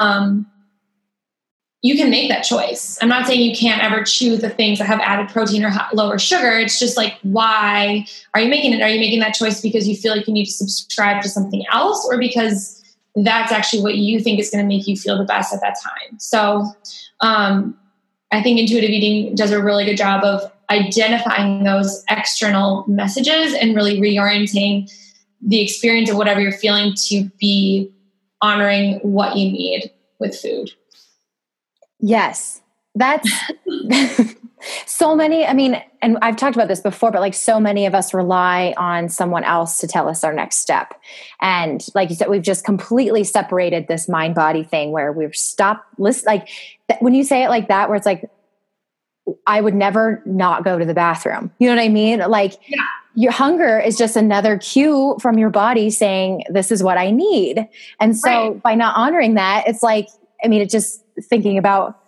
[0.00, 0.46] um,
[1.82, 2.98] you can make that choice.
[3.00, 6.18] I'm not saying you can't ever choose the things that have added protein or lower
[6.18, 6.58] sugar.
[6.58, 8.82] It's just like, why are you making it?
[8.82, 11.64] Are you making that choice because you feel like you need to subscribe to something
[11.72, 12.82] else or because
[13.14, 15.76] that's actually what you think is going to make you feel the best at that
[15.80, 16.18] time?
[16.18, 16.66] So,
[17.20, 17.78] um,
[18.30, 23.74] I think intuitive eating does a really good job of identifying those external messages and
[23.74, 24.92] really reorienting
[25.40, 27.90] the experience of whatever you're feeling to be
[28.42, 30.72] honoring what you need with food.
[32.00, 32.60] Yes.
[32.94, 33.30] That's
[34.86, 35.46] so many.
[35.46, 38.74] I mean, and I've talked about this before, but like so many of us rely
[38.76, 40.94] on someone else to tell us our next step.
[41.40, 45.84] And like you said, we've just completely separated this mind body thing where we've stopped
[45.98, 46.48] like
[47.00, 48.28] when you say it like that, where it's like,
[49.46, 51.52] I would never not go to the bathroom.
[51.58, 52.20] You know what I mean?
[52.20, 52.78] Like yeah.
[53.14, 57.68] your hunger is just another cue from your body saying, this is what I need.
[58.00, 58.62] And so right.
[58.62, 60.08] by not honoring that, it's like,
[60.44, 62.00] I mean, it just thinking about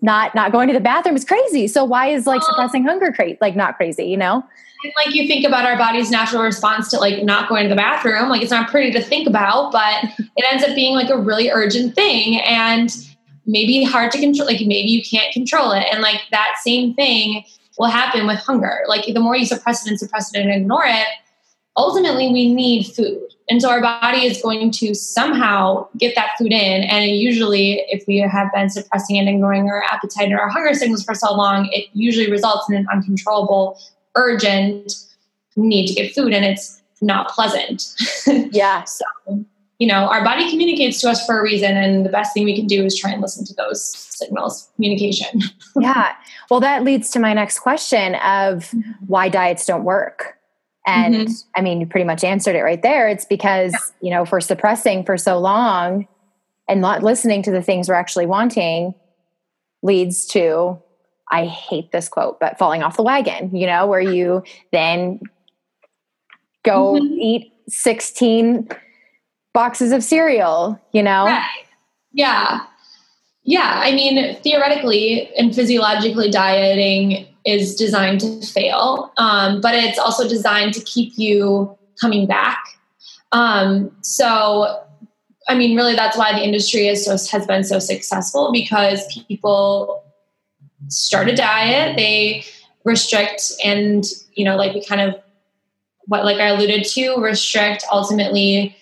[0.00, 1.66] not not going to the bathroom is crazy.
[1.68, 4.44] So why is like suppressing hunger crazy like not crazy, you know?
[4.84, 7.76] And like you think about our body's natural response to like not going to the
[7.76, 11.18] bathroom, like it's not pretty to think about, but it ends up being like a
[11.18, 12.90] really urgent thing and
[13.44, 15.84] maybe hard to control like maybe you can't control it.
[15.90, 17.44] And like that same thing
[17.76, 18.84] will happen with hunger.
[18.86, 21.06] Like the more you suppress it and suppress it and ignore it,
[21.76, 23.34] ultimately we need food.
[23.48, 26.82] And so our body is going to somehow get that food in.
[26.84, 31.04] And usually, if we have been suppressing and ignoring our appetite or our hunger signals
[31.04, 33.80] for so long, it usually results in an uncontrollable,
[34.16, 34.92] urgent
[35.56, 36.32] need to get food.
[36.32, 37.94] And it's not pleasant.
[38.52, 38.84] Yeah.
[38.84, 39.04] so,
[39.78, 41.76] you know, our body communicates to us for a reason.
[41.76, 45.40] And the best thing we can do is try and listen to those signals, communication.
[45.80, 46.14] yeah.
[46.50, 48.74] Well, that leads to my next question of
[49.06, 50.37] why diets don't work
[50.88, 51.32] and mm-hmm.
[51.54, 53.08] I mean, you pretty much answered it right there.
[53.08, 53.78] It's because, yeah.
[54.00, 56.08] you know, for suppressing for so long
[56.66, 58.94] and not listening to the things we're actually wanting
[59.82, 60.78] leads to,
[61.30, 65.20] I hate this quote, but falling off the wagon, you know, where you then
[66.62, 67.20] go mm-hmm.
[67.20, 68.68] eat 16
[69.52, 71.26] boxes of cereal, you know?
[71.26, 71.66] Right.
[72.12, 72.60] Yeah.
[73.42, 73.72] Yeah.
[73.84, 80.74] I mean, theoretically and physiologically, dieting is designed to fail, um, but it's also designed
[80.74, 82.62] to keep you coming back.
[83.32, 84.82] Um, so,
[85.48, 90.02] I mean, really, that's why the industry is so has been so successful because people
[90.88, 92.44] start a diet, they
[92.84, 94.04] restrict, and
[94.34, 95.20] you know, like we kind of
[96.06, 97.84] what, like I alluded to, restrict.
[97.92, 98.76] Ultimately,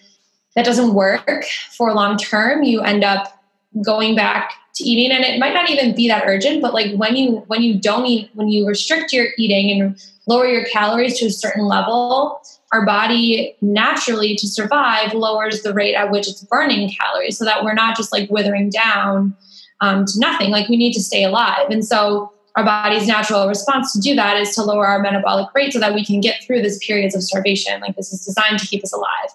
[0.55, 2.62] that doesn't work for long term.
[2.62, 3.43] You end up
[3.85, 7.16] going back to eating and it might not even be that urgent but like when
[7.16, 11.27] you when you don't eat when you restrict your eating and lower your calories to
[11.27, 12.41] a certain level
[12.72, 17.64] our body naturally to survive lowers the rate at which it's burning calories so that
[17.64, 19.35] we're not just like withering down
[19.81, 20.51] um, to nothing.
[20.51, 21.68] Like we need to stay alive.
[21.70, 25.73] And so our body's natural response to do that is to lower our metabolic rate
[25.73, 27.81] so that we can get through these periods of starvation.
[27.81, 29.31] Like this is designed to keep us alive.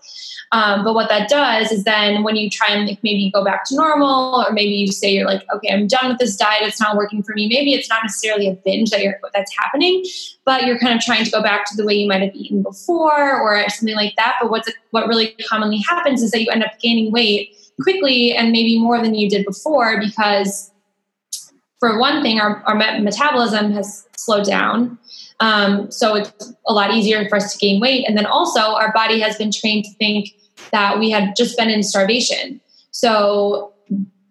[0.54, 3.64] Um, but what that does is then when you try and like maybe go back
[3.66, 6.82] to normal, or maybe you say you're like, okay, I'm done with this diet, it's
[6.82, 7.48] not working for me.
[7.48, 10.04] Maybe it's not necessarily a binge that you're that's happening,
[10.44, 12.64] but you're kind of trying to go back to the way you might have eaten
[12.64, 14.38] before or something like that.
[14.42, 18.52] But what's what really commonly happens is that you end up gaining weight quickly and
[18.52, 20.72] maybe more than you did before because
[21.82, 25.00] for one thing, our, our metabolism has slowed down.
[25.40, 28.08] Um, so it's a lot easier for us to gain weight.
[28.08, 30.30] And then also, our body has been trained to think
[30.72, 32.62] that we had just been in starvation.
[32.92, 33.74] So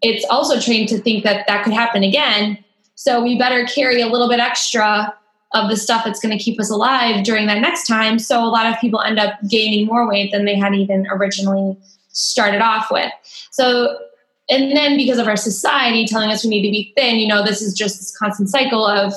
[0.00, 2.62] it's also trained to think that that could happen again.
[2.94, 5.12] So we better carry a little bit extra
[5.52, 8.20] of the stuff that's going to keep us alive during that next time.
[8.20, 11.76] So a lot of people end up gaining more weight than they had even originally
[12.12, 13.10] started off with.
[13.50, 13.98] So
[14.50, 17.44] and then because of our society telling us we need to be thin, you know,
[17.44, 19.14] this is just this constant cycle of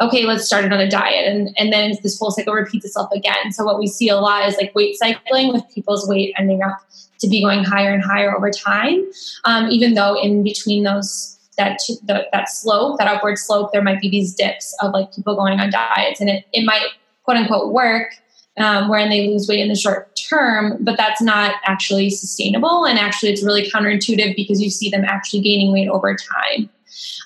[0.00, 1.26] okay, let's start another diet.
[1.26, 3.50] And, and then this whole cycle repeats itself again.
[3.50, 6.78] So what we see a lot is like weight cycling with people's weight ending up
[7.18, 9.04] to be going higher and higher over time.
[9.44, 14.00] Um, even though in between those, that, the, that slope, that upward slope, there might
[14.00, 16.86] be these dips of like people going on diets and it, it might
[17.24, 18.12] quote unquote work
[18.60, 22.84] um, wherein they lose weight in the short term, but that's not actually sustainable.
[22.84, 26.68] And actually, it's really counterintuitive because you see them actually gaining weight over time.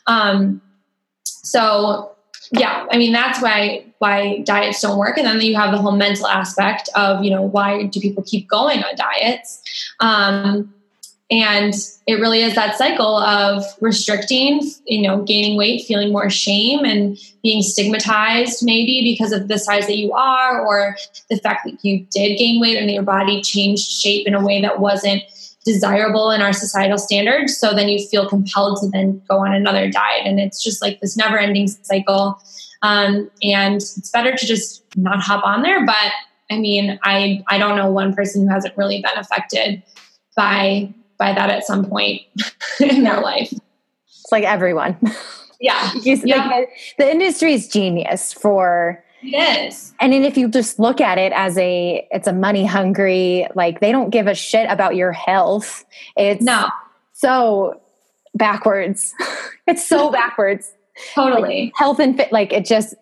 [0.07, 0.61] Um,
[1.25, 2.13] so,
[2.53, 5.93] yeah, I mean that's why why diets don't work, and then you have the whole
[5.97, 9.63] mental aspect of you know why do people keep going on diets?
[10.01, 10.75] Um,
[11.33, 11.75] and
[12.07, 17.19] it really is that cycle of restricting you know gaining weight feeling more shame and
[17.43, 20.95] being stigmatized maybe because of the size that you are or
[21.31, 24.45] the fact that you did gain weight and that your body changed shape in a
[24.45, 25.23] way that wasn't
[25.65, 27.57] desirable in our societal standards.
[27.57, 30.27] So then you feel compelled to then go on another diet.
[30.27, 32.43] And it's just like this never ending cycle.
[32.83, 35.87] Um, and it's better to just not hop on there.
[35.87, 36.13] But
[36.53, 39.83] i mean i i don't know one person who hasn't really been affected
[40.37, 40.93] by
[41.23, 42.23] by that at some point
[42.81, 43.53] in their life.
[43.53, 44.99] It's like everyone.
[45.61, 45.93] Yeah.
[46.03, 46.47] yeah.
[46.49, 49.95] Like, the industry is genius for Yes.
[50.01, 53.79] And then if you just look at it as a it's a money hungry, like
[53.79, 55.85] they don't give a shit about your health.
[56.17, 56.69] It's no
[57.13, 57.81] so
[58.35, 59.15] backwards.
[59.69, 60.73] it's so backwards.
[61.15, 61.67] Totally.
[61.67, 62.97] Like health and fit like it just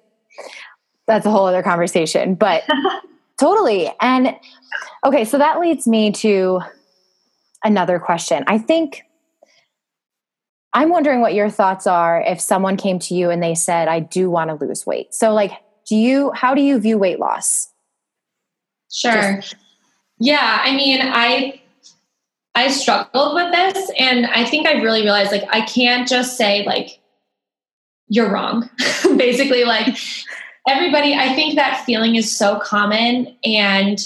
[1.06, 2.34] that's a whole other conversation.
[2.34, 2.64] But
[3.38, 3.90] totally.
[4.02, 4.36] And
[5.06, 6.60] okay, so that leads me to
[7.64, 8.44] another question.
[8.46, 9.04] I think
[10.72, 14.00] I'm wondering what your thoughts are if someone came to you and they said, I
[14.00, 15.14] do want to lose weight.
[15.14, 15.52] So, like,
[15.88, 17.68] do you, how do you view weight loss?
[18.90, 19.40] Sure.
[19.40, 19.56] Just-
[20.18, 20.61] yeah.
[20.62, 21.61] I mean, I,
[22.54, 26.64] I struggled with this and I think I really realized like, I can't just say,
[26.64, 27.00] like,
[28.08, 28.68] you're wrong.
[29.16, 29.96] Basically, like,
[30.68, 33.98] everybody, I think that feeling is so common and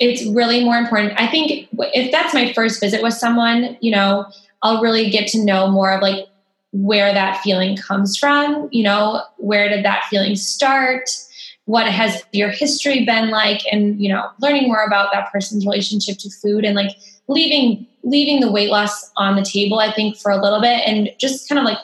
[0.00, 1.12] it's really more important.
[1.20, 4.26] I think if that's my first visit with someone, you know,
[4.62, 6.26] I'll really get to know more of like
[6.72, 11.10] where that feeling comes from, you know, where did that feeling start?
[11.66, 13.60] What has your history been like?
[13.70, 16.96] And, you know, learning more about that person's relationship to food and like
[17.28, 21.10] leaving leaving the weight loss on the table, I think, for a little bit and
[21.18, 21.78] just kind of like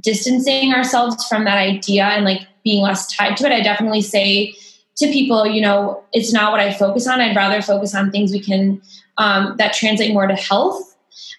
[0.00, 3.52] distancing ourselves from that idea and like being less tied to it.
[3.52, 4.54] I definitely say
[5.00, 7.20] to people, you know, it's not what I focus on.
[7.20, 8.80] I'd rather focus on things we can
[9.18, 10.96] um, that translate more to health,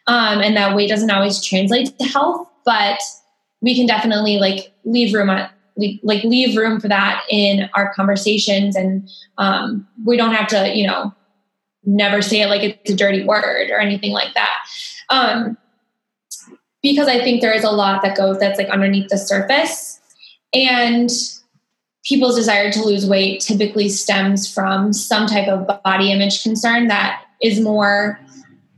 [0.07, 2.99] um, and that weight doesn't always translate to health, but
[3.61, 5.47] we can definitely like leave room on
[6.03, 10.85] like leave room for that in our conversations, and um, we don't have to, you
[10.85, 11.13] know,
[11.85, 14.55] never say it like it's a dirty word or anything like that.
[15.09, 15.57] Um,
[16.83, 19.99] because I think there is a lot that goes that's like underneath the surface,
[20.53, 21.09] and
[22.03, 27.23] people's desire to lose weight typically stems from some type of body image concern that
[27.41, 28.19] is more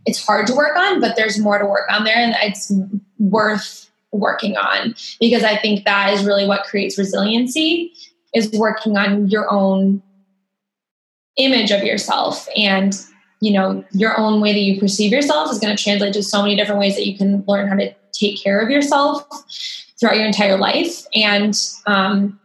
[0.06, 2.72] it's hard to work on but there's more to work on there and it's
[3.20, 7.94] worth working on because i think that is really what creates resiliency
[8.34, 10.02] is working on your own
[11.38, 12.48] image of yourself.
[12.56, 12.94] And
[13.42, 16.42] you know your own way that you perceive yourself is going to translate to so
[16.42, 19.28] many different ways that you can learn how to take care of yourself
[20.00, 21.06] throughout your entire life.
[21.14, 21.54] And
[21.86, 22.40] um,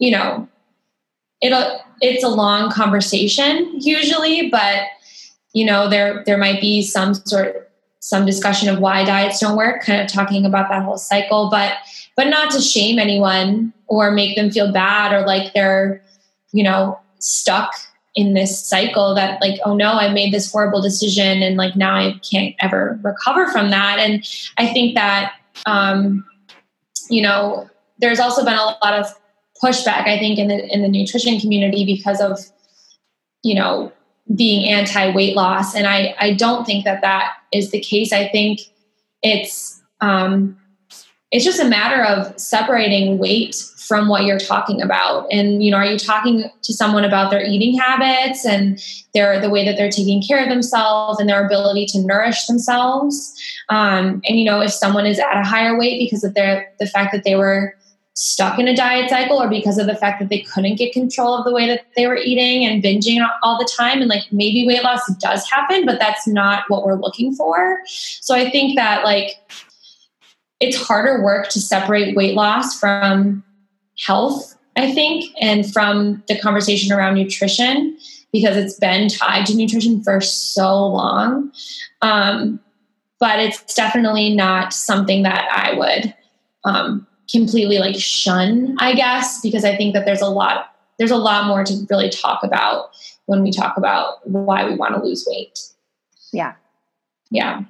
[0.00, 0.48] you know,
[1.40, 4.86] it'll it's a long conversation usually, but
[5.52, 7.70] you know, there there might be some sort
[8.00, 11.74] some discussion of why diets don't work, kind of talking about that whole cycle, but
[12.16, 16.02] but not to shame anyone or make them feel bad or like they're,
[16.52, 17.72] you know, stuck
[18.16, 21.94] in this cycle that like oh no i made this horrible decision and like now
[21.94, 24.00] i can't ever recover from that.
[24.00, 24.26] And
[24.58, 25.34] i think that
[25.66, 26.24] um
[27.10, 29.06] you know, there's also been a lot of
[29.62, 32.38] pushback, I think, in the in the nutrition community because of,
[33.42, 33.92] you know,
[34.34, 38.12] being anti weight loss, and I I don't think that that is the case.
[38.12, 38.60] I think
[39.22, 40.58] it's um,
[41.30, 43.54] it's just a matter of separating weight
[43.90, 45.26] from what you're talking about.
[45.32, 48.80] And you know are you talking to someone about their eating habits and
[49.14, 53.36] their the way that they're taking care of themselves and their ability to nourish themselves?
[53.68, 56.86] Um, and you know if someone is at a higher weight because of their the
[56.86, 57.74] fact that they were
[58.14, 61.34] stuck in a diet cycle or because of the fact that they couldn't get control
[61.34, 64.00] of the way that they were eating and binging all the time.
[64.00, 67.80] And like maybe weight loss does happen but that's not what we're looking for.
[67.86, 69.36] So i think that like
[70.58, 73.42] it's harder work to separate weight loss from
[73.98, 77.96] health i think and from the conversation around nutrition
[78.32, 81.50] because it's been tied to nutrition for so long.
[82.00, 82.60] Um,
[83.18, 86.14] but it's definitely not something that i would
[86.64, 90.66] um, completely like shun, I guess, because I think that there's a lot
[90.98, 92.90] there's a lot more to really talk about
[93.24, 95.58] when we talk about why we want to lose weight.
[96.30, 96.54] Yeah.
[97.30, 97.62] Yeah.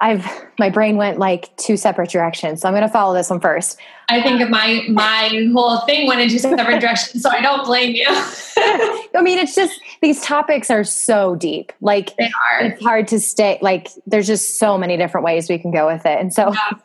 [0.00, 0.26] I've
[0.58, 2.60] my brain went like two separate directions.
[2.60, 3.78] So I'm going to follow this one first.
[4.08, 7.94] I think my my whole thing went in two separate directions, so I don't blame
[7.94, 8.04] you.
[8.08, 11.72] I mean, it's just these topics are so deep.
[11.80, 12.64] Like they are.
[12.66, 16.04] It's hard to stay like there's just so many different ways we can go with
[16.04, 16.18] it.
[16.20, 16.78] And so yeah.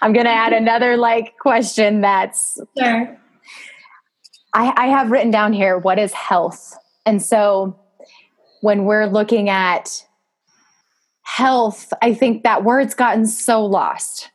[0.00, 2.60] I'm going to add another like question that's.
[2.78, 3.18] Sure.
[4.54, 6.74] I, I have written down here what is health?
[7.04, 7.78] And so
[8.62, 10.04] when we're looking at
[11.22, 14.30] health, I think that word's gotten so lost.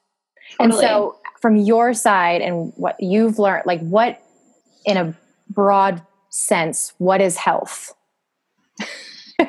[0.60, 0.66] Totally.
[0.66, 4.22] And so from your side and what you've learned, like what
[4.86, 5.16] in a
[5.50, 7.94] broad sense, what is health?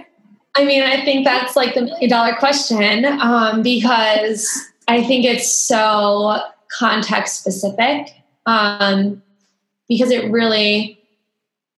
[0.54, 4.50] I mean, I think that's like the million dollar question um, because
[4.88, 6.40] I think it's so
[6.78, 8.14] context specific
[8.46, 9.22] um,
[9.88, 10.98] because it really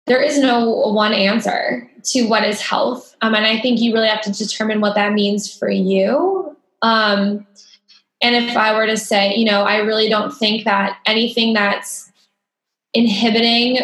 [0.06, 4.08] there is no one answer to what is health, um, and I think you really
[4.08, 6.54] have to determine what that means for you.
[6.82, 7.46] Um,
[8.20, 12.10] and if I were to say, you know, I really don't think that anything that's
[12.92, 13.78] inhibiting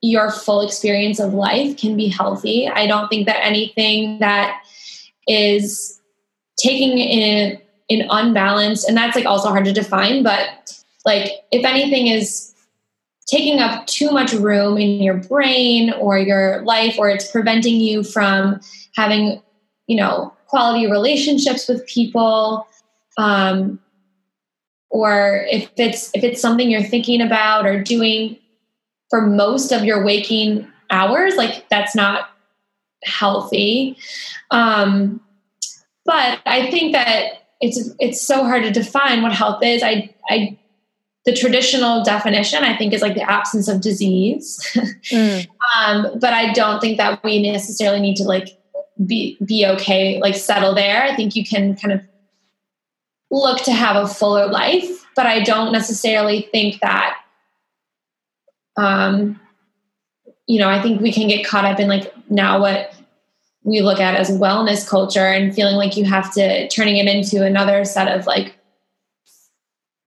[0.00, 2.68] your full experience of life can be healthy.
[2.68, 4.62] I don't think that anything that
[5.26, 6.00] is
[6.56, 12.06] taking in in unbalanced and that's like also hard to define but like if anything
[12.06, 12.54] is
[13.26, 18.02] taking up too much room in your brain or your life or it's preventing you
[18.02, 18.60] from
[18.96, 19.40] having
[19.86, 22.66] you know quality relationships with people
[23.18, 23.78] um,
[24.90, 28.36] or if it's if it's something you're thinking about or doing
[29.10, 32.30] for most of your waking hours like that's not
[33.04, 33.96] healthy.
[34.50, 35.20] Um,
[36.08, 39.82] but i think that it's it's so hard to define what health is.
[39.82, 40.56] I I
[41.24, 44.58] the traditional definition I think is like the absence of disease.
[45.10, 45.46] mm.
[45.76, 48.58] um, but I don't think that we necessarily need to like
[49.04, 51.02] be be okay, like settle there.
[51.02, 52.00] I think you can kind of
[53.30, 57.18] look to have a fuller life, but I don't necessarily think that
[58.76, 59.40] um
[60.46, 62.94] you know, I think we can get caught up in like now what
[63.64, 67.44] we look at as wellness culture and feeling like you have to turning it into
[67.44, 68.54] another set of like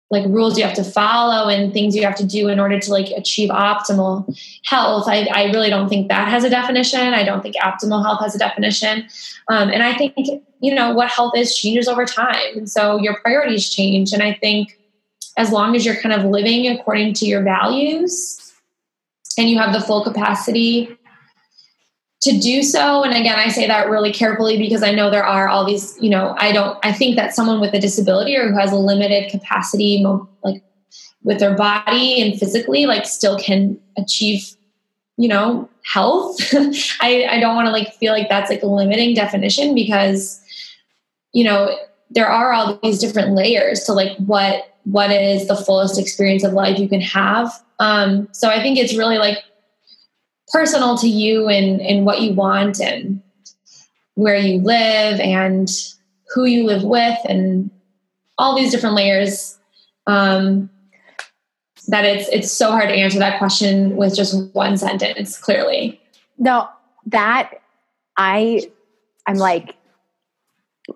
[0.10, 2.92] like rules you have to follow and things you have to do in order to
[2.92, 5.06] like achieve optimal health.
[5.08, 7.00] I, I really don't think that has a definition.
[7.00, 9.08] I don't think optimal health has a definition.
[9.48, 10.16] Um, and i think
[10.60, 12.58] you know what health is changes over time.
[12.58, 14.12] And so your priorities change.
[14.12, 14.78] And i think
[15.38, 18.54] as long as you're kind of living according to your values
[19.38, 20.98] and you have the full capacity
[22.22, 23.04] to do so.
[23.04, 26.10] And again i say that really carefully because i know there are all these you
[26.10, 29.30] know i don't i think that someone with a disability or who has a limited
[29.32, 30.04] capacity
[30.44, 30.64] like
[31.24, 34.56] with their body and physically like still can achieve
[35.18, 36.38] you know health.
[37.02, 40.42] I i don't want to like feel like that's like a limiting definition because
[41.34, 41.76] you know
[42.10, 46.54] there are all these different layers to like what what is the fullest experience of
[46.54, 47.52] life you can have.
[47.80, 49.38] Um so i think it's really like
[50.52, 53.22] personal to you and, and what you want and
[54.16, 55.70] where you live and
[56.34, 57.70] who you live with and
[58.38, 59.58] all these different layers
[60.08, 60.70] um,
[61.88, 66.00] that it's it's so hard to answer that question with just one sentence clearly.
[66.38, 66.70] No
[67.08, 67.52] that
[68.18, 68.64] i
[69.28, 69.76] i'm like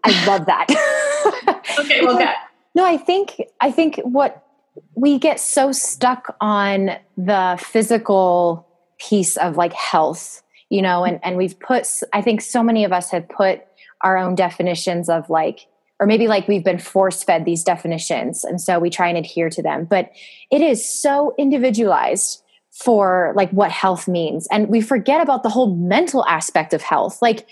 [0.04, 0.68] i love that.
[1.80, 2.28] Okay well good
[2.76, 4.46] no i think i think what
[4.94, 8.65] we get so stuck on the physical
[9.00, 12.94] piece of like health you know and and we've put i think so many of
[12.94, 13.62] us have put
[14.02, 15.68] our own definitions of like
[16.00, 19.50] or maybe like we've been force fed these definitions and so we try and adhere
[19.50, 19.86] to them.
[19.86, 20.12] But
[20.52, 25.74] it is so individualized for like what health means and we forget about the whole
[25.76, 27.22] mental aspect of health.
[27.22, 27.48] Like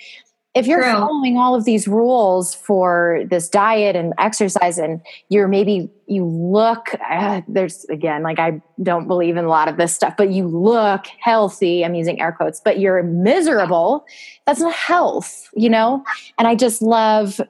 [0.55, 0.91] if you're True.
[0.91, 6.89] following all of these rules for this diet and exercise and you're maybe you look
[7.09, 10.47] uh, there's again like i don't believe in a lot of this stuff but you
[10.47, 14.05] look healthy i'm using air quotes but you're miserable
[14.45, 16.03] that's not health you know
[16.37, 17.41] and i just love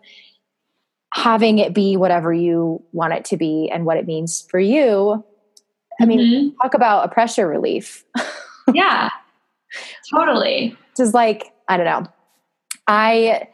[1.14, 5.24] having it be whatever you want it to be and what it means for you.
[6.02, 6.62] I mean, mm-hmm.
[6.62, 8.04] talk about a pressure relief.
[8.74, 9.10] yeah,
[10.12, 10.76] totally.
[10.98, 12.12] Just like, I don't know.
[12.88, 13.48] I,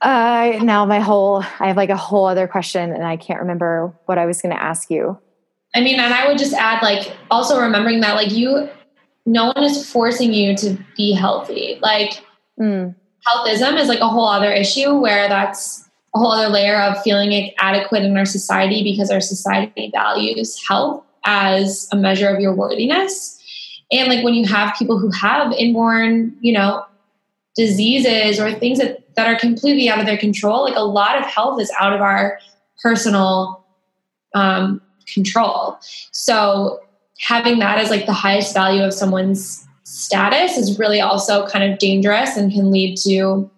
[0.00, 3.94] uh, now my whole, I have like a whole other question and I can't remember
[4.06, 5.18] what I was going to ask you.
[5.74, 8.68] I mean, and I would just add, like, also remembering that, like, you,
[9.26, 11.78] no one is forcing you to be healthy.
[11.82, 12.24] Like,
[12.58, 12.94] mm
[13.26, 17.52] healthism is like a whole other issue where that's a whole other layer of feeling
[17.58, 23.34] adequate in our society because our society values health as a measure of your worthiness.
[23.92, 26.84] And like when you have people who have inborn, you know,
[27.56, 31.24] diseases or things that, that are completely out of their control, like a lot of
[31.24, 32.38] health is out of our
[32.82, 33.64] personal
[34.34, 34.80] um,
[35.12, 35.78] control.
[36.12, 36.80] So
[37.18, 41.78] having that as like the highest value of someone's status is really also kind of
[41.78, 43.50] dangerous and can lead to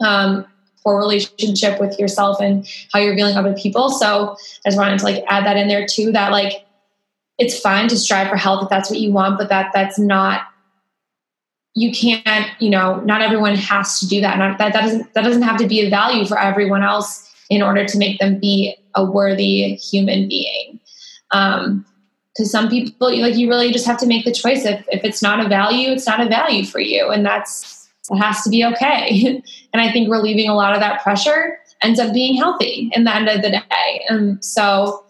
[0.00, 0.46] um,
[0.84, 3.90] poor relationship with yourself and how you're feeling other people.
[3.90, 6.12] So I just wanted to like add that in there too.
[6.12, 6.64] That like
[7.38, 10.42] it's fine to strive for health if that's what you want, but that that's not
[11.78, 14.38] you can't you know not everyone has to do that.
[14.38, 17.62] Not, that that doesn't that doesn't have to be a value for everyone else in
[17.62, 20.80] order to make them be a worthy human being.
[21.30, 21.86] Um,
[22.34, 24.64] because some people like you really just have to make the choice.
[24.64, 28.16] If, if it's not a value it's not a value for you and that's it
[28.16, 29.42] has to be okay.
[29.72, 33.14] And i think relieving a lot of that pressure ends up being healthy in the
[33.14, 34.04] end of the day.
[34.08, 35.04] And so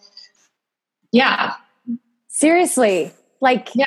[1.12, 1.54] yeah.
[2.28, 3.86] Seriously like yeah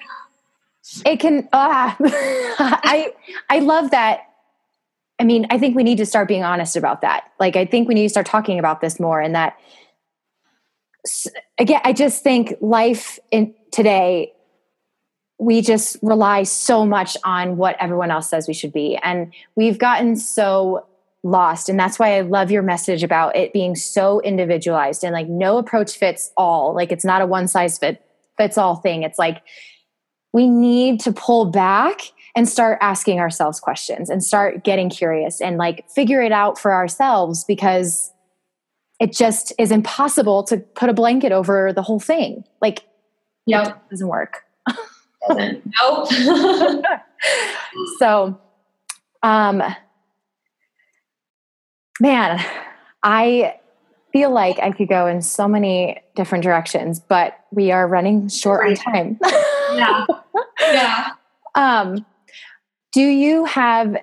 [1.05, 3.13] it can uh, i
[3.49, 4.21] i love that
[5.19, 7.87] i mean i think we need to start being honest about that like i think
[7.87, 9.57] we need to start talking about this more and that
[11.57, 14.33] again, I just think life in today,
[15.39, 18.97] we just rely so much on what everyone else says we should be.
[19.01, 20.85] And we've gotten so
[21.23, 21.69] lost.
[21.69, 25.57] And that's why I love your message about it being so individualized and like no
[25.57, 26.75] approach fits all.
[26.75, 28.03] Like it's not a one size fit,
[28.37, 29.03] fits all thing.
[29.03, 29.41] It's like
[30.33, 32.01] we need to pull back
[32.35, 36.73] and start asking ourselves questions and start getting curious and like figure it out for
[36.73, 38.11] ourselves because
[38.99, 42.45] it just is impossible to put a blanket over the whole thing.
[42.61, 42.85] Like,
[43.45, 44.43] yeah, it doesn't work.
[45.27, 45.63] Doesn't.
[45.81, 46.07] nope.
[47.99, 48.39] so,
[49.23, 49.63] um,
[51.99, 52.45] man,
[53.03, 53.55] I
[54.13, 58.67] feel like I could go in so many different directions, but we are running short
[58.67, 59.19] on time.
[59.75, 60.05] yeah.
[60.61, 61.07] Yeah.
[61.55, 62.05] Um,
[62.93, 63.97] do you have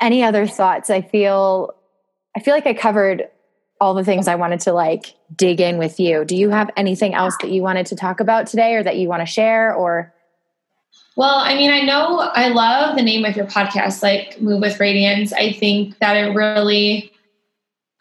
[0.00, 0.90] any other thoughts?
[0.90, 1.74] I feel
[2.36, 3.28] I feel like I covered
[3.80, 6.24] all the things I wanted to like dig in with you.
[6.24, 9.08] Do you have anything else that you wanted to talk about today or that you
[9.08, 10.14] want to share or?
[11.16, 14.78] Well, I mean, I know I love the name of your podcast, like Move with
[14.78, 15.32] Radiance.
[15.32, 17.12] I think that it really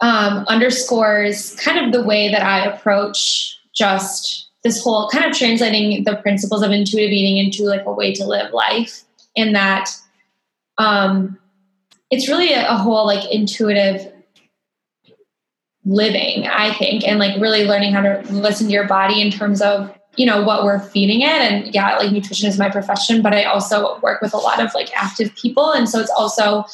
[0.01, 6.03] um, underscores kind of the way that I approach just this whole kind of translating
[6.03, 9.03] the principles of intuitive eating into like a way to live life.
[9.35, 9.89] In that,
[10.77, 11.39] um,
[12.09, 14.11] it's really a, a whole like intuitive
[15.85, 19.61] living, I think, and like really learning how to listen to your body in terms
[19.61, 21.27] of, you know, what we're feeding it.
[21.27, 24.73] And yeah, like nutrition is my profession, but I also work with a lot of
[24.73, 25.71] like active people.
[25.71, 26.65] And so it's also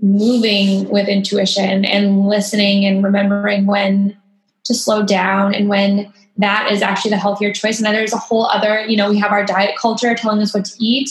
[0.00, 4.16] moving with intuition and listening and remembering when
[4.64, 7.78] to slow down and when that is actually the healthier choice.
[7.78, 10.54] And then there's a whole other, you know, we have our diet culture telling us
[10.54, 11.10] what to eat.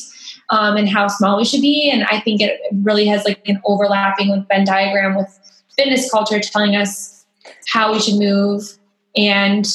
[0.50, 1.90] Um, and how small we should be.
[1.90, 5.30] And I think it really has like an overlapping with Venn diagram with
[5.78, 7.26] fitness culture telling us
[7.68, 8.78] how we should move
[9.16, 9.66] and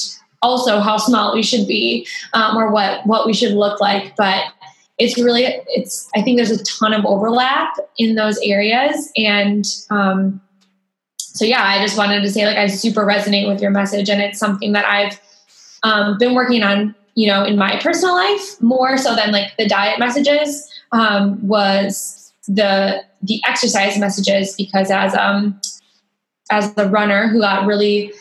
[0.41, 4.45] also how small we should be um, or what what we should look like but
[4.97, 10.39] it's really it's i think there's a ton of overlap in those areas and um,
[11.17, 14.21] so yeah i just wanted to say like i super resonate with your message and
[14.21, 15.19] it's something that i've
[15.83, 19.67] um, been working on you know in my personal life more so than like the
[19.67, 25.59] diet messages um, was the the exercise messages because as um
[26.51, 28.13] as a runner who got really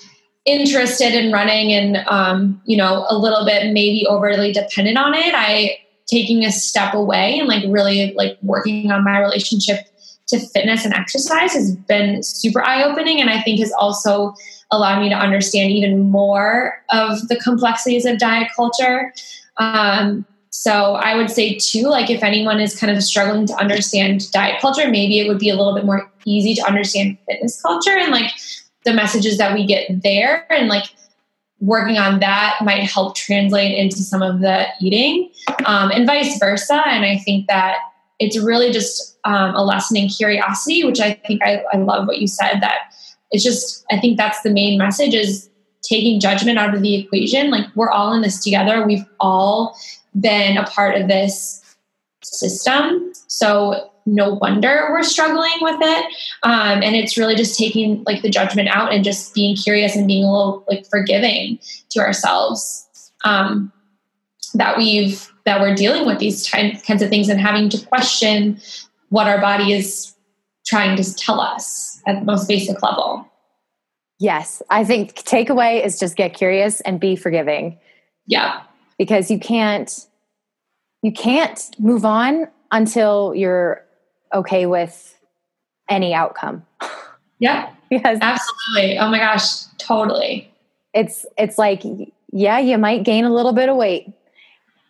[0.44, 5.34] interested in running and um, you know a little bit maybe overly dependent on it
[5.34, 5.76] i
[6.06, 9.86] taking a step away and like really like working on my relationship
[10.28, 14.34] to fitness and exercise has been super eye opening, and I think has also
[14.70, 19.12] allowed me to understand even more of the complexities of diet culture.
[19.58, 24.30] Um, so I would say too, like if anyone is kind of struggling to understand
[24.32, 27.96] diet culture, maybe it would be a little bit more easy to understand fitness culture
[27.96, 28.32] and like
[28.84, 30.86] the messages that we get there and like
[31.60, 35.30] working on that might help translate into some of the eating
[35.64, 36.82] um, and vice versa.
[36.86, 37.76] And I think that
[38.18, 42.18] it's really just um, a lesson in curiosity, which I think I, I love what
[42.18, 42.94] you said that
[43.30, 45.50] it's just, I think that's the main message is
[45.82, 47.50] taking judgment out of the equation.
[47.50, 48.86] Like we're all in this together.
[48.86, 49.76] We've all
[50.18, 51.62] been a part of this
[52.22, 53.12] system.
[53.28, 56.06] So no wonder we're struggling with it.
[56.44, 60.06] Um, and it's really just taking like the judgment out and just being curious and
[60.06, 61.58] being a little like forgiving
[61.90, 62.88] to ourselves
[63.24, 63.72] um,
[64.54, 68.60] that we've that we're dealing with these kinds of things and having to question
[69.10, 70.14] what our body is
[70.66, 73.26] trying to tell us at the most basic level.
[74.18, 77.78] Yes, I think takeaway is just get curious and be forgiving.
[78.26, 78.62] Yeah.
[78.98, 80.06] Because you can't
[81.02, 83.84] you can't move on until you're
[84.34, 85.18] okay with
[85.88, 86.64] any outcome.
[87.38, 87.68] Yeah.
[87.90, 88.98] because absolutely.
[88.98, 90.50] Oh my gosh, totally.
[90.94, 91.82] It's it's like
[92.32, 94.10] yeah, you might gain a little bit of weight.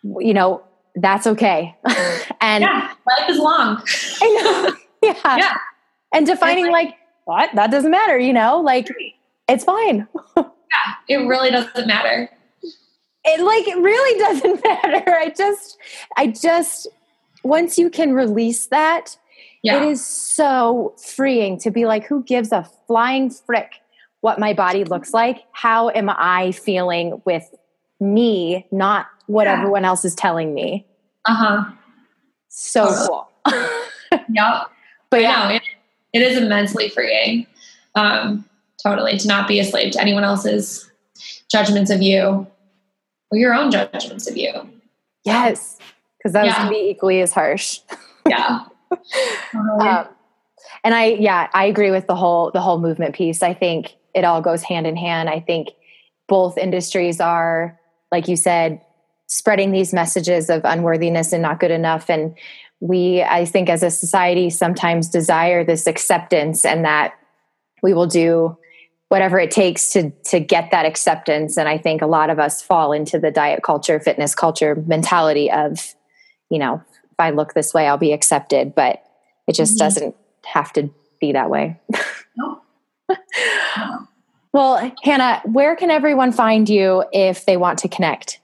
[0.03, 0.63] You know,
[0.95, 1.75] that's okay.
[2.41, 3.83] and yeah, life is long.
[4.21, 4.73] I know.
[5.03, 5.37] Yeah.
[5.37, 5.53] Yeah.
[6.13, 6.96] And defining like, like
[7.27, 7.49] what?
[7.55, 8.61] That doesn't matter, you know?
[8.61, 8.89] Like
[9.49, 10.07] it's fine.
[10.37, 10.45] yeah,
[11.09, 12.29] it really doesn't matter.
[13.25, 15.11] It like it really doesn't matter.
[15.11, 15.77] I just
[16.15, 16.87] I just
[17.43, 19.17] once you can release that,
[19.61, 19.77] yeah.
[19.77, 23.73] it is so freeing to be like, who gives a flying frick
[24.21, 25.43] what my body looks like?
[25.51, 27.53] How am I feeling with
[27.99, 29.53] me, not what yeah.
[29.53, 30.85] everyone else is telling me?
[31.25, 31.71] Uh huh.
[32.47, 33.29] So cool.
[34.29, 34.67] yep.
[35.09, 35.61] But yeah, it,
[36.13, 37.47] it is immensely freeing.
[37.95, 38.45] Um,
[38.81, 40.89] totally to not be a slave to anyone else's
[41.51, 42.45] judgments of you
[43.31, 44.51] or your own judgments of you.
[45.25, 45.77] Yes
[46.27, 46.63] because that yeah.
[46.63, 47.79] to be equally as harsh.
[48.29, 48.65] Yeah.
[49.53, 50.05] um,
[50.83, 53.41] and I, yeah, I agree with the whole the whole movement piece.
[53.41, 55.29] I think it all goes hand in hand.
[55.29, 55.69] I think
[56.27, 57.79] both industries are,
[58.11, 58.81] like you said,
[59.27, 62.09] spreading these messages of unworthiness and not good enough.
[62.09, 62.35] And
[62.79, 67.13] we, I think, as a society, sometimes desire this acceptance, and that
[67.81, 68.57] we will do
[69.09, 72.61] whatever it takes to to get that acceptance and i think a lot of us
[72.61, 75.95] fall into the diet culture fitness culture mentality of
[76.49, 78.75] you know, if I look this way, I'll be accepted.
[78.75, 79.03] But
[79.47, 79.85] it just mm-hmm.
[79.85, 80.15] doesn't
[80.45, 81.79] have to be that way.
[84.53, 88.39] Well, Hannah, where can everyone find you if they want to connect?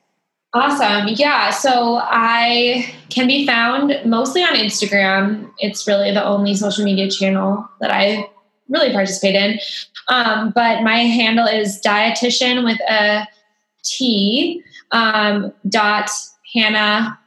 [0.53, 1.07] Awesome.
[1.15, 1.49] Yeah.
[1.49, 5.49] So I can be found mostly on Instagram.
[5.57, 8.29] It's really the only social media channel that I
[8.69, 9.59] really participate in.
[10.09, 13.27] Um, but my handle is dietitian with a
[13.83, 16.09] T um, dot
[16.53, 17.17] Hannah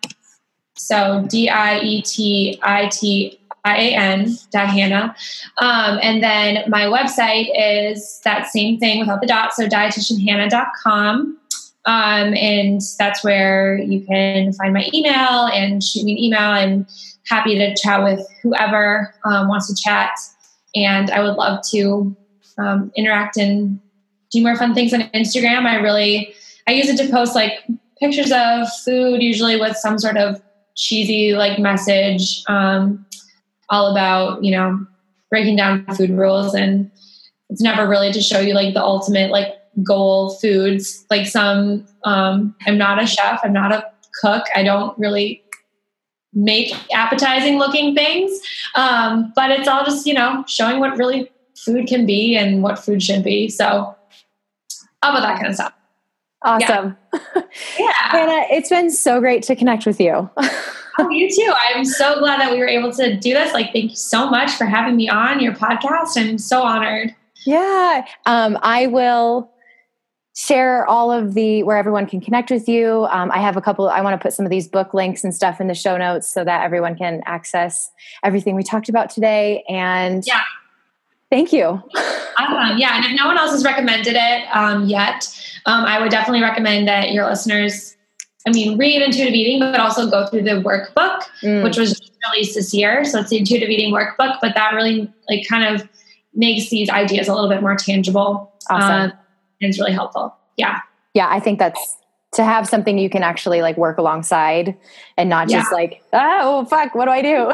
[0.76, 5.16] so D I E T I T I A N, Diana.
[5.58, 11.38] Um, and then my website is that same thing without the dot, so dietitianhannah.com.
[11.86, 16.40] Um, and that's where you can find my email and shoot me an email.
[16.40, 16.86] I'm
[17.28, 20.10] happy to chat with whoever um, wants to chat.
[20.74, 22.16] And I would love to
[22.58, 23.80] um, interact and
[24.32, 25.64] do more fun things on Instagram.
[25.66, 26.34] I really,
[26.66, 27.52] I use it to post like
[28.00, 30.42] pictures of food, usually with some sort of
[30.76, 33.04] cheesy like message um,
[33.70, 34.86] all about you know
[35.30, 36.90] breaking down food rules and
[37.48, 42.54] it's never really to show you like the ultimate like goal foods like some um,
[42.66, 43.84] i'm not a chef i'm not a
[44.20, 45.42] cook i don't really
[46.32, 48.40] make appetizing looking things
[48.74, 52.78] um, but it's all just you know showing what really food can be and what
[52.78, 53.94] food should be so
[55.02, 55.72] all about that kind of stuff
[56.46, 56.96] Awesome.
[57.12, 57.20] Yeah.
[57.78, 57.92] yeah.
[58.10, 60.30] Hannah, it's been so great to connect with you.
[60.98, 61.52] oh, you too.
[61.68, 63.52] I'm so glad that we were able to do this.
[63.52, 66.16] Like, thank you so much for having me on your podcast.
[66.16, 67.14] I'm so honored.
[67.44, 68.06] Yeah.
[68.26, 69.50] Um, I will
[70.36, 73.06] share all of the where everyone can connect with you.
[73.10, 75.34] Um, I have a couple, I want to put some of these book links and
[75.34, 77.90] stuff in the show notes so that everyone can access
[78.22, 79.64] everything we talked about today.
[79.68, 80.42] And yeah.
[81.30, 81.64] Thank you.
[81.64, 85.26] Um, yeah, and if no one else has recommended it um, yet,
[85.66, 87.96] um, I would definitely recommend that your listeners,
[88.46, 91.64] I mean, read Intuitive Eating, but also go through the workbook, mm.
[91.64, 93.04] which was released this year.
[93.04, 95.88] So it's the Intuitive Eating workbook, but that really like kind of
[96.32, 98.52] makes these ideas a little bit more tangible.
[98.70, 99.10] Awesome.
[99.10, 99.14] Uh,
[99.60, 100.34] and it's really helpful.
[100.56, 100.80] Yeah.
[101.14, 101.96] Yeah, I think that's
[102.32, 104.76] to have something you can actually like work alongside
[105.16, 105.74] and not just yeah.
[105.74, 107.46] like oh fuck what do i do?